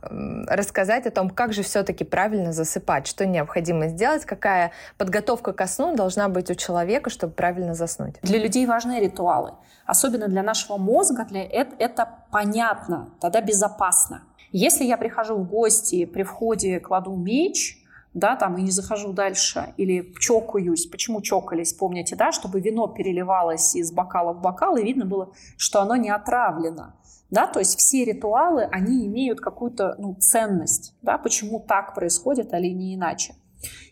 [0.47, 5.93] рассказать о том, как же все-таки правильно засыпать, что необходимо сделать, какая подготовка ко сну
[5.97, 8.15] должна быть у человека, чтобы правильно заснуть?
[8.21, 9.51] Для людей важны ритуалы.
[9.85, 14.23] Особенно для нашего мозга для это, это понятно, тогда безопасно.
[14.53, 19.73] Если я прихожу в гости, при входе кладу меч, да, там, и не захожу дальше,
[19.77, 20.87] или чокаюсь.
[20.87, 25.81] Почему чокались, помните, да, чтобы вино переливалось из бокала в бокал, и видно было, что
[25.81, 26.95] оно не отравлено.
[27.29, 32.69] Да, то есть все ритуалы, они имеют какую-то ну, ценность, да, почему так происходит, или
[32.69, 33.35] не иначе.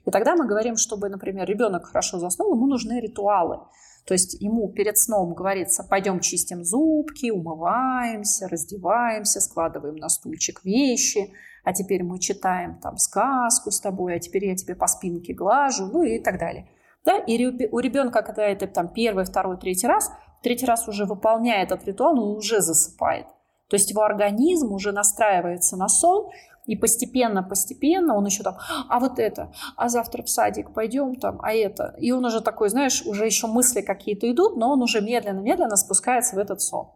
[0.05, 3.59] И тогда мы говорим, чтобы, например, ребенок хорошо заснул, ему нужны ритуалы.
[4.07, 11.33] То есть ему перед сном говорится, пойдем чистим зубки, умываемся, раздеваемся, складываем на стульчик вещи,
[11.67, 15.87] а теперь мы читаем там сказку с тобой, а теперь я тебе по спинке глажу,
[15.87, 16.69] ну и так далее.
[17.03, 17.17] Да?
[17.17, 20.09] И у ребенка, когда это там первый, второй, третий раз,
[20.41, 23.25] третий раз уже выполняет этот ритуал, он уже засыпает.
[23.69, 26.29] То есть его организм уже настраивается на сон,
[26.67, 28.55] и постепенно-постепенно он еще там,
[28.87, 31.95] а вот это, а завтра в садик пойдем там, а это.
[31.99, 36.37] И он уже такой, знаешь, уже еще мысли какие-то идут, но он уже медленно-медленно спускается
[36.37, 36.91] в этот сон.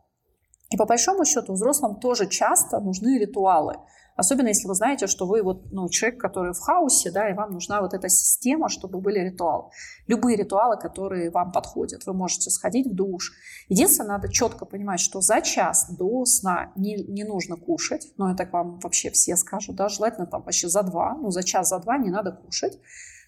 [0.70, 3.76] И по большому счету взрослым тоже часто нужны ритуалы.
[4.16, 7.52] Особенно если вы знаете, что вы вот, ну, человек, который в хаосе, да, и вам
[7.52, 9.70] нужна вот эта система, чтобы были ритуалы.
[10.08, 12.06] Любые ритуалы, которые вам подходят.
[12.06, 13.32] Вы можете сходить в душ.
[13.70, 18.08] Единственное, надо четко понимать, что за час до сна не, не нужно кушать.
[18.18, 21.16] Ну, это вам вообще все скажут, да, желательно там вообще за два.
[21.16, 22.78] Ну, за час, за два не надо кушать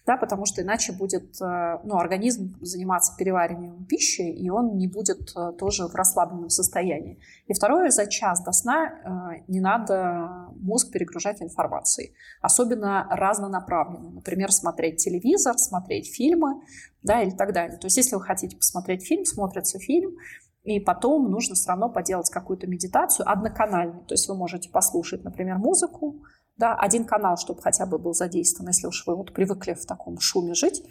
[0.06, 5.32] да, потому что иначе будет э, ну, организм заниматься перевариванием пищи, и он не будет
[5.34, 7.18] э, тоже в расслабленном состоянии.
[7.46, 14.10] И второе, за час до сна э, не надо мозг перегружать информацией, особенно разнонаправленно.
[14.10, 16.60] Например, смотреть телевизор, смотреть фильмы,
[17.02, 17.78] да, или так далее.
[17.78, 20.16] То есть, если вы хотите посмотреть фильм, смотрится фильм,
[20.64, 24.04] и потом нужно все равно поделать какую-то медитацию одноканальную.
[24.04, 26.22] То есть вы можете послушать, например, музыку,
[26.56, 30.20] да, один канал, чтобы хотя бы был задействован, если уж вы вот привыкли в таком
[30.20, 30.82] шуме жить,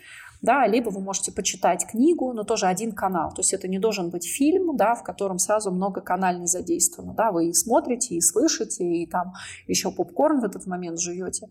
[0.42, 4.10] да, либо вы можете почитать книгу, но тоже один канал, то есть это не должен
[4.10, 8.84] быть фильм, да, в котором сразу много канальной задействовано, да, вы и смотрите, и слышите,
[8.84, 9.34] и там
[9.68, 11.48] еще попкорн в этот момент жуете.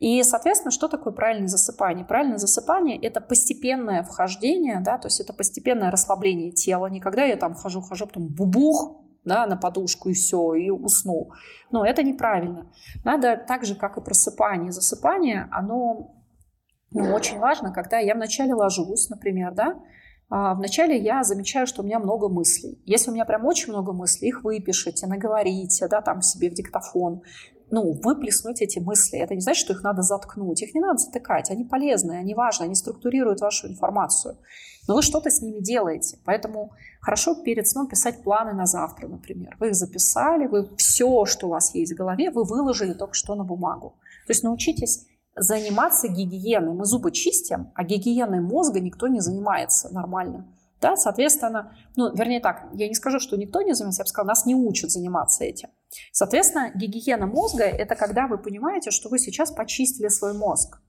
[0.00, 2.04] И, соответственно, что такое правильное засыпание?
[2.04, 6.86] Правильное засыпание– это постепенное вхождение, да, то есть это постепенное расслабление тела.
[6.86, 11.32] Не когда я там хожу, хожу, потом бубух, да, на подушку и все, и уснул.
[11.70, 12.66] Но это неправильно.
[13.04, 14.70] Надо так же, как и просыпание.
[14.70, 16.14] Засыпание, оно
[16.90, 19.80] ну, очень важно, когда я вначале ложусь, например, да,
[20.30, 22.78] вначале я замечаю, что у меня много мыслей.
[22.86, 27.22] Если у меня прям очень много мыслей, их выпишите, наговорите, да, там себе в диктофон,
[27.70, 29.18] ну, выплеснуть эти мысли.
[29.18, 30.62] Это не значит, что их надо заткнуть.
[30.62, 31.50] Их не надо затыкать.
[31.50, 34.36] Они полезные, они важны, они структурируют вашу информацию.
[34.86, 36.18] Но вы что-то с ними делаете.
[36.24, 39.56] Поэтому хорошо перед сном писать планы на завтра, например.
[39.58, 43.34] Вы их записали, вы все, что у вас есть в голове, вы выложили только что
[43.34, 43.94] на бумагу.
[44.26, 46.74] То есть научитесь заниматься гигиеной.
[46.74, 50.48] Мы зубы чистим, а гигиеной мозга никто не занимается нормально.
[50.80, 54.28] Да, соответственно, ну, вернее так, я не скажу, что никто не занимается, я бы сказала,
[54.28, 55.70] нас не учат заниматься этим.
[56.12, 60.80] Соответственно, гигиена мозга– это когда вы понимаете, что вы сейчас почистили свой мозг.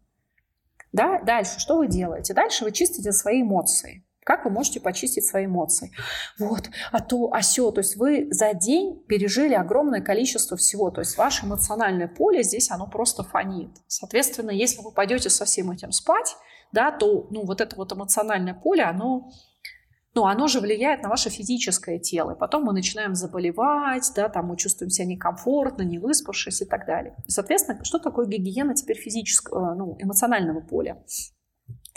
[0.91, 1.21] Да?
[1.23, 2.33] Дальше что вы делаете?
[2.33, 4.04] Дальше вы чистите свои эмоции.
[4.25, 5.91] Как вы можете почистить свои эмоции?
[6.39, 7.69] Вот, а то, а все.
[7.71, 10.89] То есть вы за день пережили огромное количество всего.
[10.89, 13.69] То есть ваше эмоциональное поле здесь, оно просто фонит.
[13.87, 16.35] Соответственно, если вы пойдете со всем этим спать,
[16.71, 19.29] да, то ну, вот это вот эмоциональное поле, оно
[20.15, 22.31] ну, оно же влияет на ваше физическое тело.
[22.31, 26.87] И потом мы начинаем заболевать, да, там мы чувствуем себя некомфортно, не выспавшись и так
[26.87, 27.15] далее.
[27.27, 31.03] Соответственно, что такое гигиена теперь физического, ну, эмоционального поля?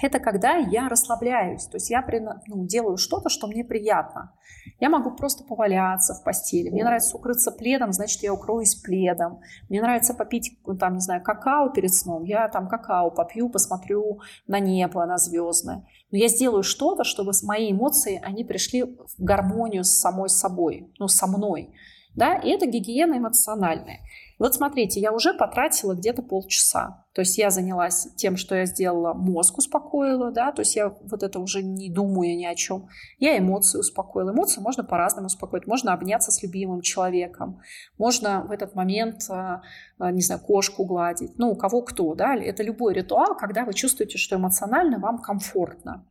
[0.00, 2.06] Это когда я расслабляюсь, то есть я
[2.46, 4.32] ну, делаю что-то, что мне приятно.
[4.78, 6.70] Я могу просто поваляться в постели.
[6.70, 9.40] Мне нравится укрыться пледом, значит, я укроюсь пледом.
[9.68, 12.22] Мне нравится попить, ну, там, не знаю, какао перед сном.
[12.24, 15.84] Я там какао попью, посмотрю на небо, на звездное.
[16.12, 21.08] Но я сделаю что-то, чтобы мои эмоции, они пришли в гармонию с самой собой, ну,
[21.08, 21.74] со мной.
[22.14, 22.34] Да?
[22.34, 24.00] И это гигиена эмоциональная.
[24.38, 27.04] Вот смотрите, я уже потратила где-то полчаса.
[27.12, 31.24] То есть я занялась тем, что я сделала, мозг успокоила, да, то есть я вот
[31.24, 32.88] это уже не думаю ни о чем.
[33.18, 34.30] Я эмоции успокоила.
[34.30, 35.66] Эмоции можно по-разному успокоить.
[35.66, 37.60] Можно обняться с любимым человеком.
[37.98, 39.62] Можно в этот момент, а,
[39.98, 41.36] а, не знаю, кошку гладить.
[41.36, 42.36] Ну, у кого кто, да.
[42.36, 46.06] Это любой ритуал, когда вы чувствуете, что эмоционально вам комфортно.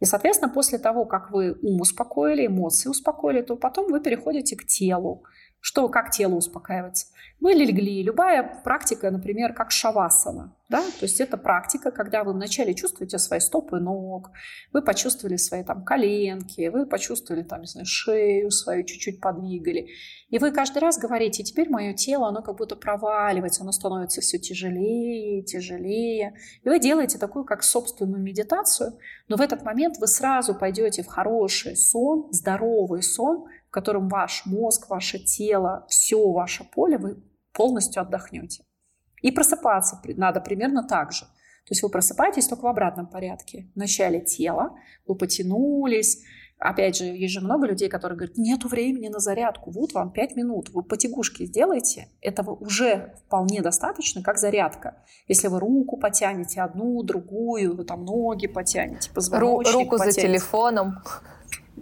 [0.00, 4.66] И, соответственно, после того, как вы ум успокоили, эмоции успокоили, то потом вы переходите к
[4.66, 5.24] телу.
[5.66, 7.06] Что, как тело успокаивается?
[7.40, 8.02] Вы легли.
[8.02, 10.54] Любая практика, например, как шавасана.
[10.68, 10.82] Да?
[10.82, 14.30] То есть это практика, когда вы вначале чувствуете свои стопы ног,
[14.74, 19.88] вы почувствовали свои там коленки, вы почувствовали там, не знаю, шею свою чуть-чуть подвигали.
[20.28, 24.38] И вы каждый раз говорите, теперь мое тело, оно как будто проваливается, оно становится все
[24.38, 26.34] тяжелее, тяжелее.
[26.62, 28.98] И вы делаете такую как собственную медитацию,
[29.28, 34.88] но в этот момент вы сразу пойдете в хороший сон, здоровый сон, котором ваш мозг,
[34.88, 38.64] ваше тело, все ваше поле, вы полностью отдохнете.
[39.20, 41.24] И просыпаться надо примерно так же.
[41.24, 43.70] То есть вы просыпаетесь только в обратном порядке.
[43.74, 46.22] Вначале тело, вы потянулись.
[46.58, 49.70] Опять же, есть же много людей, которые говорят, нету времени на зарядку.
[49.70, 52.08] Вот вам 5 минут, вы потягушки сделаете.
[52.20, 55.02] Этого уже вполне достаточно, как зарядка.
[55.26, 60.20] Если вы руку потянете, одну, другую, вы там ноги потянете, позвоночник Руку потянете.
[60.20, 60.98] за телефоном.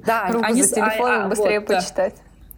[0.06, 2.14] Да, руку они, за телефоном а, быстрее вот, почитать.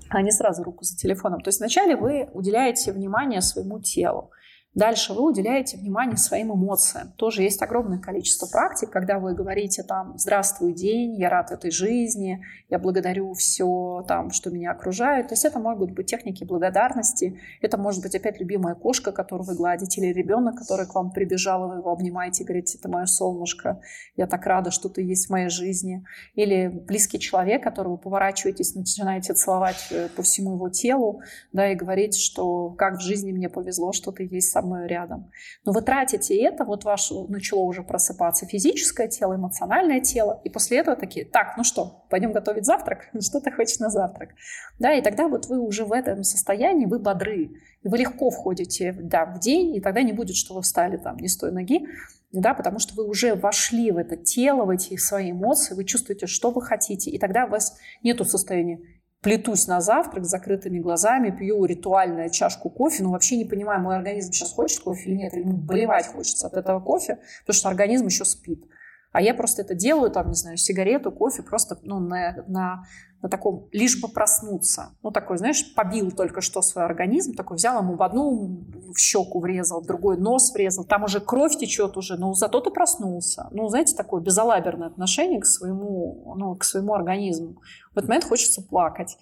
[0.09, 1.41] А не сразу руку за телефоном.
[1.41, 4.31] То есть вначале вы уделяете внимание своему телу.
[4.75, 7.13] Дальше вы уделяете внимание своим эмоциям.
[7.17, 12.43] Тоже есть огромное количество практик, когда вы говорите там «Здравствуй, день, я рад этой жизни,
[12.69, 15.29] я благодарю все, там, что меня окружает».
[15.29, 19.55] То есть это могут быть техники благодарности, это может быть опять любимая кошка, которую вы
[19.55, 23.81] гладите, или ребенок, который к вам прибежал, вы его обнимаете и говорите «Это мое солнышко,
[24.17, 26.05] я так рада, что ты есть в моей жизни».
[26.35, 31.21] Или близкий человек, которого поворачиваетесь, начинаете целовать э, по всему его телу,
[31.53, 35.31] да, и говорить, что как в жизни мне повезло, что ты есть со мной рядом.
[35.65, 40.79] Но вы тратите это, вот ваше начало уже просыпаться физическое тело, эмоциональное тело, и после
[40.79, 43.09] этого такие, так, ну что, пойдем готовить завтрак?
[43.21, 44.31] Что ты хочешь на завтрак?
[44.79, 47.51] Да, и тогда вот вы уже в этом состоянии, вы бодры,
[47.83, 51.17] и вы легко входите да, в день, и тогда не будет, что вы встали там
[51.19, 51.87] не с той ноги,
[52.33, 56.27] да, потому что вы уже вошли в это тело, в эти свои эмоции, вы чувствуете,
[56.27, 58.81] что вы хотите, и тогда у вас нету состояния
[59.25, 63.97] плетусь на завтрак с закрытыми глазами, пью ритуальную чашку кофе, но вообще не понимаю, мой
[63.97, 67.69] организм сейчас хочет кофе или нет, или ему болевать хочется от этого кофе, потому что
[67.71, 68.65] организм еще спит.
[69.13, 72.85] А я просто это делаю, там, не знаю, сигарету, кофе, просто ну, на, на,
[73.25, 74.91] на таком, лишь бы проснуться.
[75.03, 78.61] Ну, такой, знаешь, побил только что свой организм, такой взял ему в одну
[78.93, 82.71] в щеку врезал, в другой нос врезал, там уже кровь течет уже, но зато ты
[82.71, 83.49] проснулся.
[83.51, 87.63] Ну, знаете, такое безалаберное отношение к своему, ну, к своему организму.
[87.95, 89.17] В этот момент хочется плакать.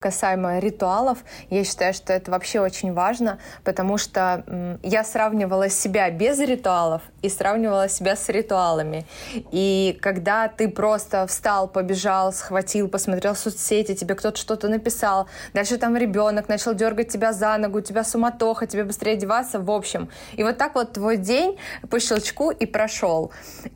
[0.00, 1.18] Касаемо ритуалов,
[1.50, 4.44] я считаю, что это вообще очень важно, потому что
[4.84, 9.06] я сравнивала себя без ритуалов и сравнивала себя с ритуалами.
[9.50, 15.96] И когда ты просто встал, побежал, схватил, посмотрел соцсети, тебе кто-то что-то написал, дальше там
[15.96, 20.10] ребенок начал дергать тебя за ногу, у тебя суматоха, тебе быстрее одеваться, в общем.
[20.34, 21.58] И вот так вот твой день
[21.90, 23.32] по щелчку и прошел.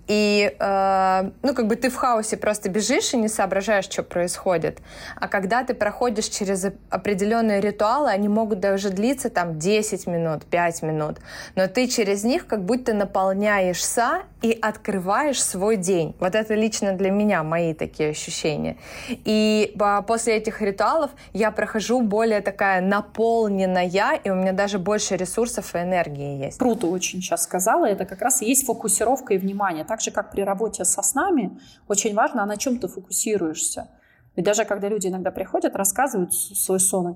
[0.06, 4.78] И, э, ну, как бы ты в хаосе просто бежишь и не соображаешь, что происходит.
[5.16, 10.44] А когда ты проходишь проходишь через определенные ритуалы, они могут даже длиться там 10 минут,
[10.44, 11.16] 5 минут,
[11.56, 16.14] но ты через них как будто наполняешься и открываешь свой день.
[16.20, 18.76] Вот это лично для меня мои такие ощущения.
[19.24, 19.74] И
[20.06, 25.78] после этих ритуалов я прохожу более такая наполненная, и у меня даже больше ресурсов и
[25.78, 26.58] энергии есть.
[26.58, 27.86] Круто очень сейчас сказала.
[27.86, 29.84] Это как раз и есть фокусировка и внимание.
[29.84, 33.88] Так же, как при работе со снами, очень важно, а на чем ты фокусируешься.
[34.34, 37.14] Ведь даже когда люди иногда приходят, рассказывают свой сон,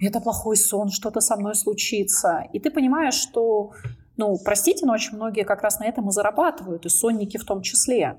[0.00, 2.44] это плохой сон, что-то со мной случится.
[2.52, 3.72] И ты понимаешь, что,
[4.16, 7.62] ну, простите, но очень многие как раз на этом и зарабатывают, и сонники в том
[7.62, 8.18] числе.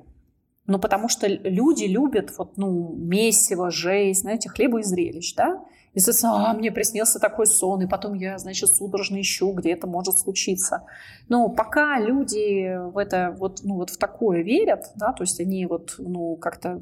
[0.65, 5.63] Ну, потому что люди любят вот, ну, месиво, жесть, знаете, хлеба и зрелищ, да?
[5.93, 9.87] И соответственно, а, мне приснился такой сон, и потом я, значит, судорожно ищу, где это
[9.87, 10.83] может случиться.
[11.27, 15.65] Но пока люди в это вот, ну, вот в такое верят, да, то есть они
[15.65, 16.79] вот, ну, как-то,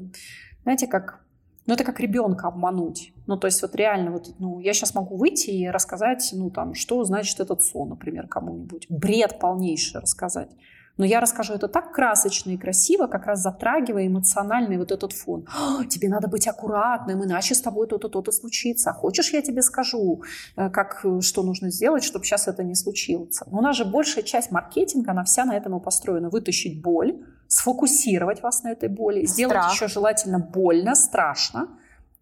[0.64, 1.24] знаете, как
[1.68, 3.12] ну, это как ребенка обмануть.
[3.26, 6.72] Ну, то есть вот реально, вот, ну, я сейчас могу выйти и рассказать, ну, там,
[6.72, 8.86] что значит этот сон, например, кому-нибудь.
[8.88, 10.48] Бред полнейший рассказать.
[10.96, 15.46] Но я расскажу это так красочно и красиво, как раз затрагивая эмоциональный вот этот фон.
[15.90, 18.94] тебе надо быть аккуратным, иначе с тобой то-то, то-то случится.
[18.94, 20.22] хочешь, я тебе скажу,
[20.56, 23.40] э, как, э, что нужно сделать, чтобы сейчас это не случилось.
[23.46, 26.30] Но у нас же большая часть маркетинга, она вся на этом и построена.
[26.30, 29.72] Вытащить боль, сфокусировать вас на этой боли, сделать Страх.
[29.72, 31.68] еще желательно больно, страшно,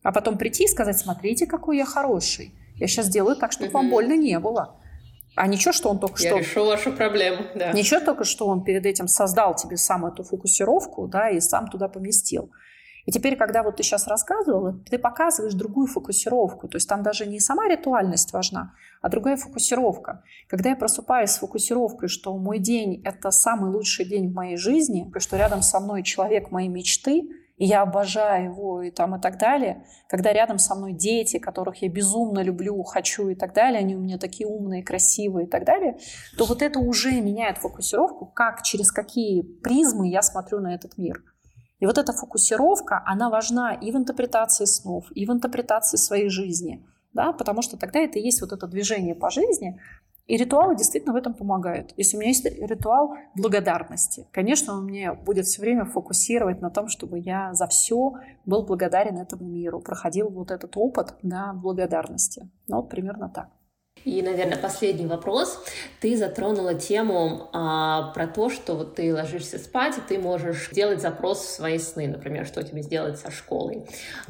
[0.03, 2.55] а потом прийти и сказать, смотрите, какой я хороший.
[2.77, 3.79] Я сейчас делаю так, чтобы угу.
[3.79, 4.81] вам больно не было.
[5.35, 6.39] А ничего, что он только Я что...
[6.39, 7.73] Я решу вашу проблему, да.
[7.73, 11.89] Ничего только, что он перед этим создал тебе сам эту фокусировку, да, и сам туда
[11.89, 12.51] поместил.
[13.07, 16.69] И теперь, когда вот ты сейчас рассказывала, ты показываешь другую фокусировку.
[16.69, 20.23] То есть там даже не сама ритуальность важна, а другая фокусировка.
[20.49, 25.11] Когда я просыпаюсь с фокусировкой, что мой день— это самый лучший день в моей жизни,
[25.19, 29.39] что рядом со мной человек моей мечты, и я обожаю его, и там и так
[29.39, 33.97] далее, когда рядом со мной дети, которых я безумно люблю, хочу и так далее, они
[33.97, 35.97] у меня такие умные, красивые и так далее,
[36.37, 41.23] то вот это уже меняет фокусировку, как, через какие призмы я смотрю на этот мир.
[41.79, 46.87] И вот эта фокусировка, она важна и в интерпретации снов, и в интерпретации своей жизни,
[47.13, 49.81] да, потому что тогда это и есть вот это движение по жизни,
[50.27, 51.93] и ритуалы действительно в этом помогают.
[51.97, 56.89] Если у меня есть ритуал благодарности, конечно, он мне будет все время фокусировать на том,
[56.89, 58.15] чтобы я за все
[58.45, 62.51] был благодарен этому миру, проходил вот этот опыт да, благодарности.
[62.67, 63.51] Ну, вот примерно так.
[64.07, 65.65] И, наверное, последний вопрос.
[66.01, 71.03] Ты затронула тему а, про то, что вот ты ложишься спать, и ты можешь делать
[71.03, 73.85] запрос в свои сны, например, что тебе сделать со школой.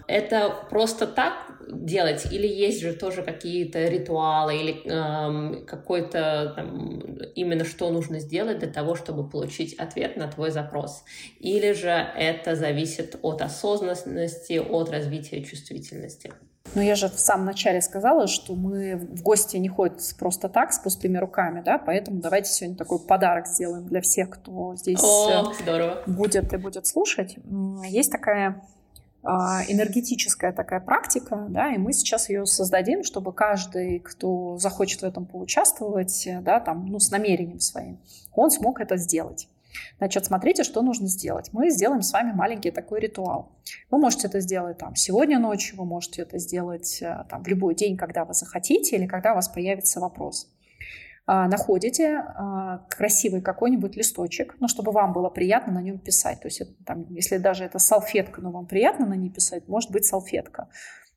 [0.09, 1.35] Это просто так
[1.69, 2.33] делать?
[2.33, 8.73] Или есть же тоже какие-то ритуалы или эм, какой-то там, именно что нужно сделать для
[8.73, 11.05] того, чтобы получить ответ на твой запрос?
[11.39, 16.33] Или же это зависит от осознанности, от развития чувствительности?
[16.75, 20.73] Но я же в самом начале сказала, что мы в гости не ходят просто так,
[20.73, 25.53] с пустыми руками, да, поэтому давайте сегодня такой подарок сделаем для всех, кто здесь О,
[25.53, 26.03] э, здорово.
[26.07, 27.37] будет и будет слушать.
[27.89, 28.63] Есть такая
[29.23, 35.05] а, энергетическая такая практика, да, и мы сейчас ее создадим, чтобы каждый, кто захочет в
[35.05, 37.99] этом поучаствовать, да, там, ну, с намерением своим,
[38.35, 39.49] он смог это сделать.
[39.99, 41.51] Значит, смотрите, что нужно сделать.
[41.53, 43.53] Мы сделаем с вами маленький такой ритуал.
[43.91, 47.75] Вы можете это сделать там сегодня ночью, вы можете это сделать э, там в любой
[47.75, 50.53] день, когда вы захотите, или когда у вас появится вопрос.
[51.29, 56.41] А, находите а, красивый какой-нибудь листочек, ну, чтобы вам было приятно на нем писать.
[56.41, 59.91] То есть, это, там, если даже это салфетка, но вам приятно на ней писать, может
[59.91, 60.69] быть салфетка.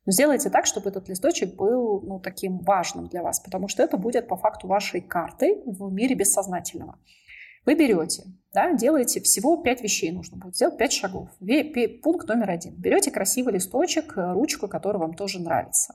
[0.07, 3.97] Но сделайте так, чтобы этот листочек был ну, таким важным для вас, потому что это
[3.97, 6.97] будет по факту вашей картой в мире бессознательного.
[7.70, 11.30] Вы берете, да, делаете всего 5 вещей нужно будет сделать, 5 шагов.
[12.01, 12.74] Пункт номер один.
[12.74, 15.93] Берете красивый листочек, э, ручку, которая вам тоже нравится.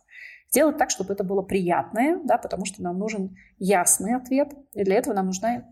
[0.52, 4.52] Сделать так, чтобы это было приятное, да, потому что нам нужен ясный ответ.
[4.72, 5.64] И для этого нам нужна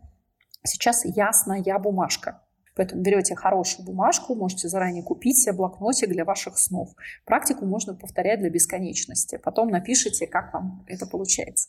[0.64, 2.42] сейчас ясная бумажка.
[2.74, 6.88] Поэтому берете хорошую бумажку, можете заранее купить себе блокнотик для ваших снов.
[7.24, 9.38] Практику можно повторять для бесконечности.
[9.38, 11.68] Потом напишите, как вам это получается.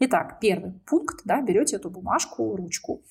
[0.00, 3.04] Итак, первый пункт, да, берете эту бумажку, ручку,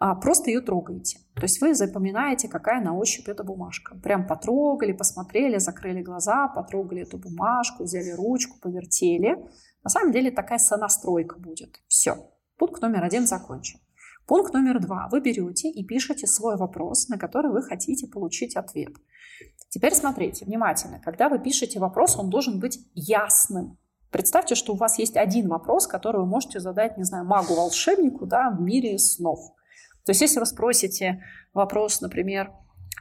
[0.00, 1.18] а просто ее трогаете.
[1.34, 3.94] То есть вы запоминаете, какая на ощупь эта бумажка.
[3.96, 9.36] Прям потрогали, посмотрели, закрыли глаза, потрогали эту бумажку, взяли ручку, повертели.
[9.84, 11.82] На самом деле такая сонастройка будет.
[11.86, 12.16] Все.
[12.56, 13.78] Пункт номер один закончен.
[14.26, 15.06] Пункт номер два.
[15.12, 18.94] Вы берете и пишете свой вопрос, на который вы хотите получить ответ.
[19.68, 20.98] Теперь смотрите внимательно.
[21.00, 23.76] Когда вы пишете вопрос, он должен быть ясным.
[24.10, 28.50] Представьте, что у вас есть один вопрос, который вы можете задать, не знаю, магу-волшебнику да,
[28.50, 29.40] в мире снов.
[30.04, 31.22] То есть если вы спросите
[31.52, 32.50] вопрос, например,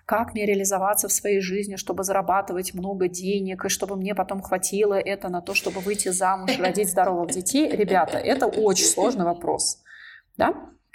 [0.05, 4.95] как мне реализоваться в своей жизни, чтобы зарабатывать много денег, и чтобы мне потом хватило
[4.95, 7.69] это на то, чтобы выйти замуж, родить здоровых детей.
[7.69, 9.83] Ребята, это очень сложный вопрос.
[10.35, 10.53] Да?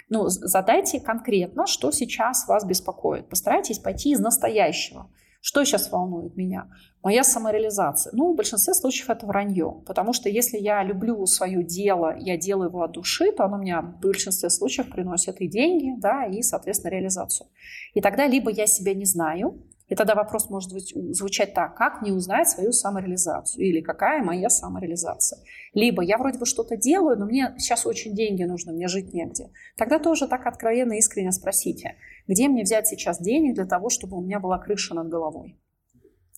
[0.09, 3.29] Ну, задайте конкретно, что сейчас вас беспокоит.
[3.29, 5.09] Постарайтесь пойти из настоящего.
[5.47, 6.67] Что сейчас волнует меня?
[7.03, 8.11] Моя самореализация.
[8.15, 9.83] Ну, в большинстве случаев это вранье.
[9.85, 13.79] Потому что если я люблю свое дело, я делаю его от души, то оно мне
[13.79, 17.47] в большинстве случаев приносит и деньги, да, и, соответственно, реализацию.
[17.93, 22.11] И тогда либо я себя не знаю, и тогда вопрос может звучать так, как мне
[22.11, 25.39] узнать свою самореализацию или какая моя самореализация.
[25.73, 29.51] Либо я вроде бы что-то делаю, но мне сейчас очень деньги нужны, мне жить негде.
[29.77, 31.95] Тогда тоже так откровенно искренне спросите,
[32.27, 35.59] где мне взять сейчас денег для того, чтобы у меня была крыша над головой.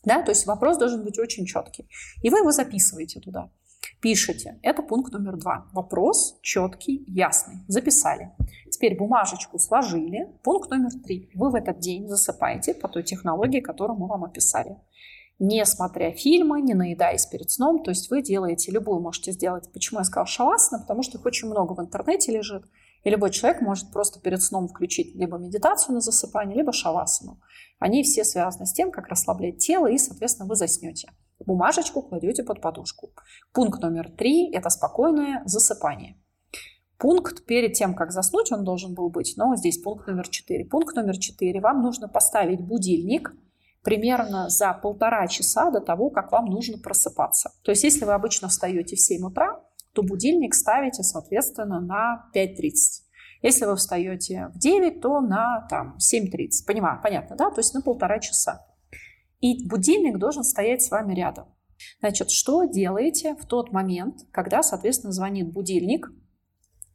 [0.04, 1.88] Да, то есть вопрос должен быть очень четкий.
[2.22, 3.50] И вы его записываете туда.
[4.02, 4.60] Пишите.
[4.64, 5.68] Это пункт номер два.
[5.74, 7.64] Вопрос четкий, ясный.
[7.68, 8.32] Записали.
[8.70, 10.32] Теперь бумажечку сложили.
[10.44, 11.30] Пункт номер три.
[11.34, 14.78] Вы в этот день засыпаете по той технологии, которую мы вам описали.
[15.40, 17.84] Не смотря фильмы, не наедаясь перед сном.
[17.84, 19.72] То есть вы делаете любую, можете сделать.
[19.72, 20.82] Почему я сказала шавасана?
[20.82, 22.64] Потому что их очень много в интернете лежит.
[23.04, 27.40] И любой человек может просто перед сном включить либо медитацию на засыпание, либо шавасану.
[27.80, 31.12] Они все связаны с тем, как расслаблять тело, и, соответственно, вы заснете.
[31.46, 33.12] Бумажечку кладете под подушку.
[33.54, 36.18] Пункт номер три– это спокойное засыпание.
[36.98, 40.66] Пункт перед тем, как заснуть, он должен был быть, но здесь пункт номер четыре.
[40.66, 41.62] Пункт номер четыре.
[41.62, 43.34] Вам нужно поставить будильник
[43.84, 47.52] примерно за полтора часа до того, как вам нужно просыпаться.
[47.64, 49.62] То есть, если вы обычно встаете в 7 утра,
[49.94, 53.04] то будильник ставите, соответственно, на 5.30.
[53.44, 56.66] Если вы встаете в 9, то на там, 7.30.
[56.66, 57.52] Понимаю, понятно, да?
[57.52, 58.66] То есть на полтора часа.
[59.40, 61.46] И будильник должен стоять с вами рядом.
[62.00, 66.10] Значит, что делаете в тот момент, когда, соответственно, звонит будильник?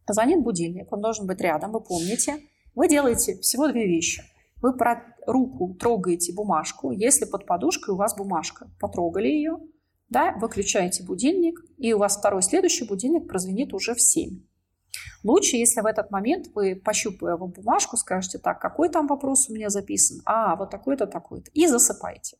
[0.08, 2.38] Звонит будильник, он должен быть рядом, вы помните.
[2.74, 4.22] Вы делаете всего две вещи.
[4.60, 9.58] Вы про руку трогаете бумажку, если под подушкой у вас бумажка, потрогали ее,
[10.08, 14.40] да, выключаете будильник, и у вас второй следующий будильник прозвенит уже в 7.
[15.22, 19.54] Лучше, если в этот момент вы, пощупая его бумажку, скажете, так, какой там вопрос у
[19.54, 20.20] меня записан?
[20.24, 21.50] А, вот такой-то, такой-то.
[21.52, 22.36] И засыпайте.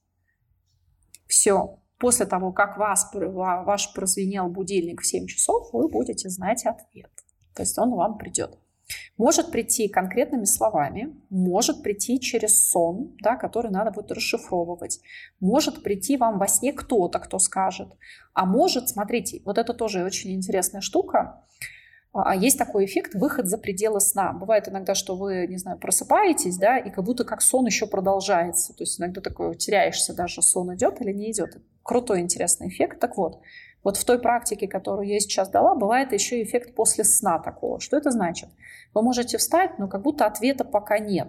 [1.26, 1.78] Все.
[1.98, 7.12] После того, как вас, ваш прозвенел будильник в 7 часов, вы будете знать ответ.
[7.55, 8.59] То есть он вам придет.
[9.16, 15.00] Может прийти конкретными словами, может прийти через сон, да, который надо будет расшифровывать,
[15.40, 17.88] может прийти вам во сне кто-то, кто скажет,
[18.34, 21.44] а может, смотрите, вот это тоже очень интересная штука,
[22.36, 24.32] есть такой эффект выход за пределы сна.
[24.32, 28.74] Бывает иногда, что вы, не знаю, просыпаетесь, да, и как будто как сон еще продолжается.
[28.74, 31.56] То есть иногда такое теряешься даже, сон идет или не идет.
[31.82, 33.00] Крутой, интересный эффект.
[33.00, 33.40] Так вот,
[33.82, 37.80] вот в той практике, которую я сейчас дала, бывает еще эффект после сна такого.
[37.80, 38.50] Что это значит?
[38.94, 41.28] Вы можете встать, но как будто ответа пока нет.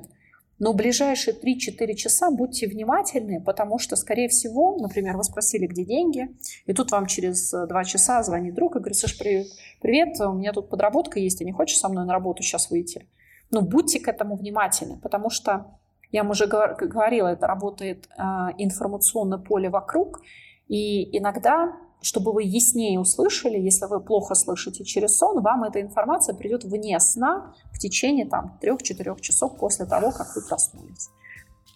[0.60, 6.30] Но ближайшие 3-4 часа будьте внимательны, потому что, скорее всего, например, вы спросили, где деньги,
[6.66, 9.48] и тут вам через 2 часа звонит друг и говорит, Саш, привет,
[9.82, 13.08] привет, у меня тут подработка есть, ты не хочешь со мной на работу сейчас выйти?
[13.52, 15.78] Ну, будьте к этому внимательны, потому что,
[16.12, 18.24] я вам уже говорила, это работает э,
[18.58, 20.22] информационное поле вокруг,
[20.68, 21.74] и иногда
[22.04, 27.00] чтобы вы яснее услышали, если вы плохо слышите через сон, вам эта информация придет вне
[27.00, 31.10] сна в течение там 3-4 часов после того, как вы проснулись.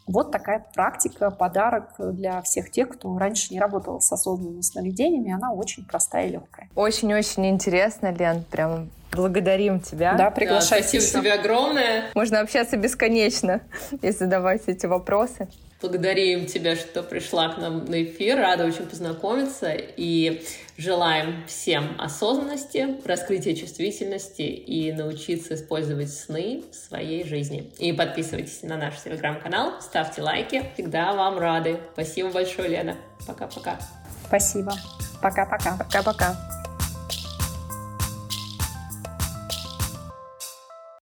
[0.05, 5.33] Вот такая практика, подарок для всех тех, кто раньше не работал с осознанными сновидениями.
[5.33, 6.69] Она очень простая и легкая.
[6.75, 8.45] Очень-очень интересно, Лен.
[8.49, 10.15] Прям благодарим тебя.
[10.17, 10.97] Да, приглашайте.
[10.97, 12.05] Да, спасибо тебе огромное.
[12.15, 13.61] Можно общаться бесконечно
[14.01, 15.49] и задавать эти вопросы.
[15.81, 18.37] Благодарим тебя, что пришла к нам на эфир.
[18.37, 19.71] Рада очень познакомиться.
[19.75, 20.43] И
[20.77, 27.71] желаем всем осознанности, раскрытия чувствительности и научиться использовать сны в своей жизни.
[27.77, 30.63] И подписывайтесь на наш телеграм-канал, ставьте лайки.
[30.73, 31.79] Всегда вам рады.
[31.93, 32.95] Спасибо большое, Лена.
[33.27, 33.77] Пока-пока.
[34.27, 34.73] Спасибо.
[35.21, 35.77] Пока-пока.
[35.77, 36.66] Пока-пока.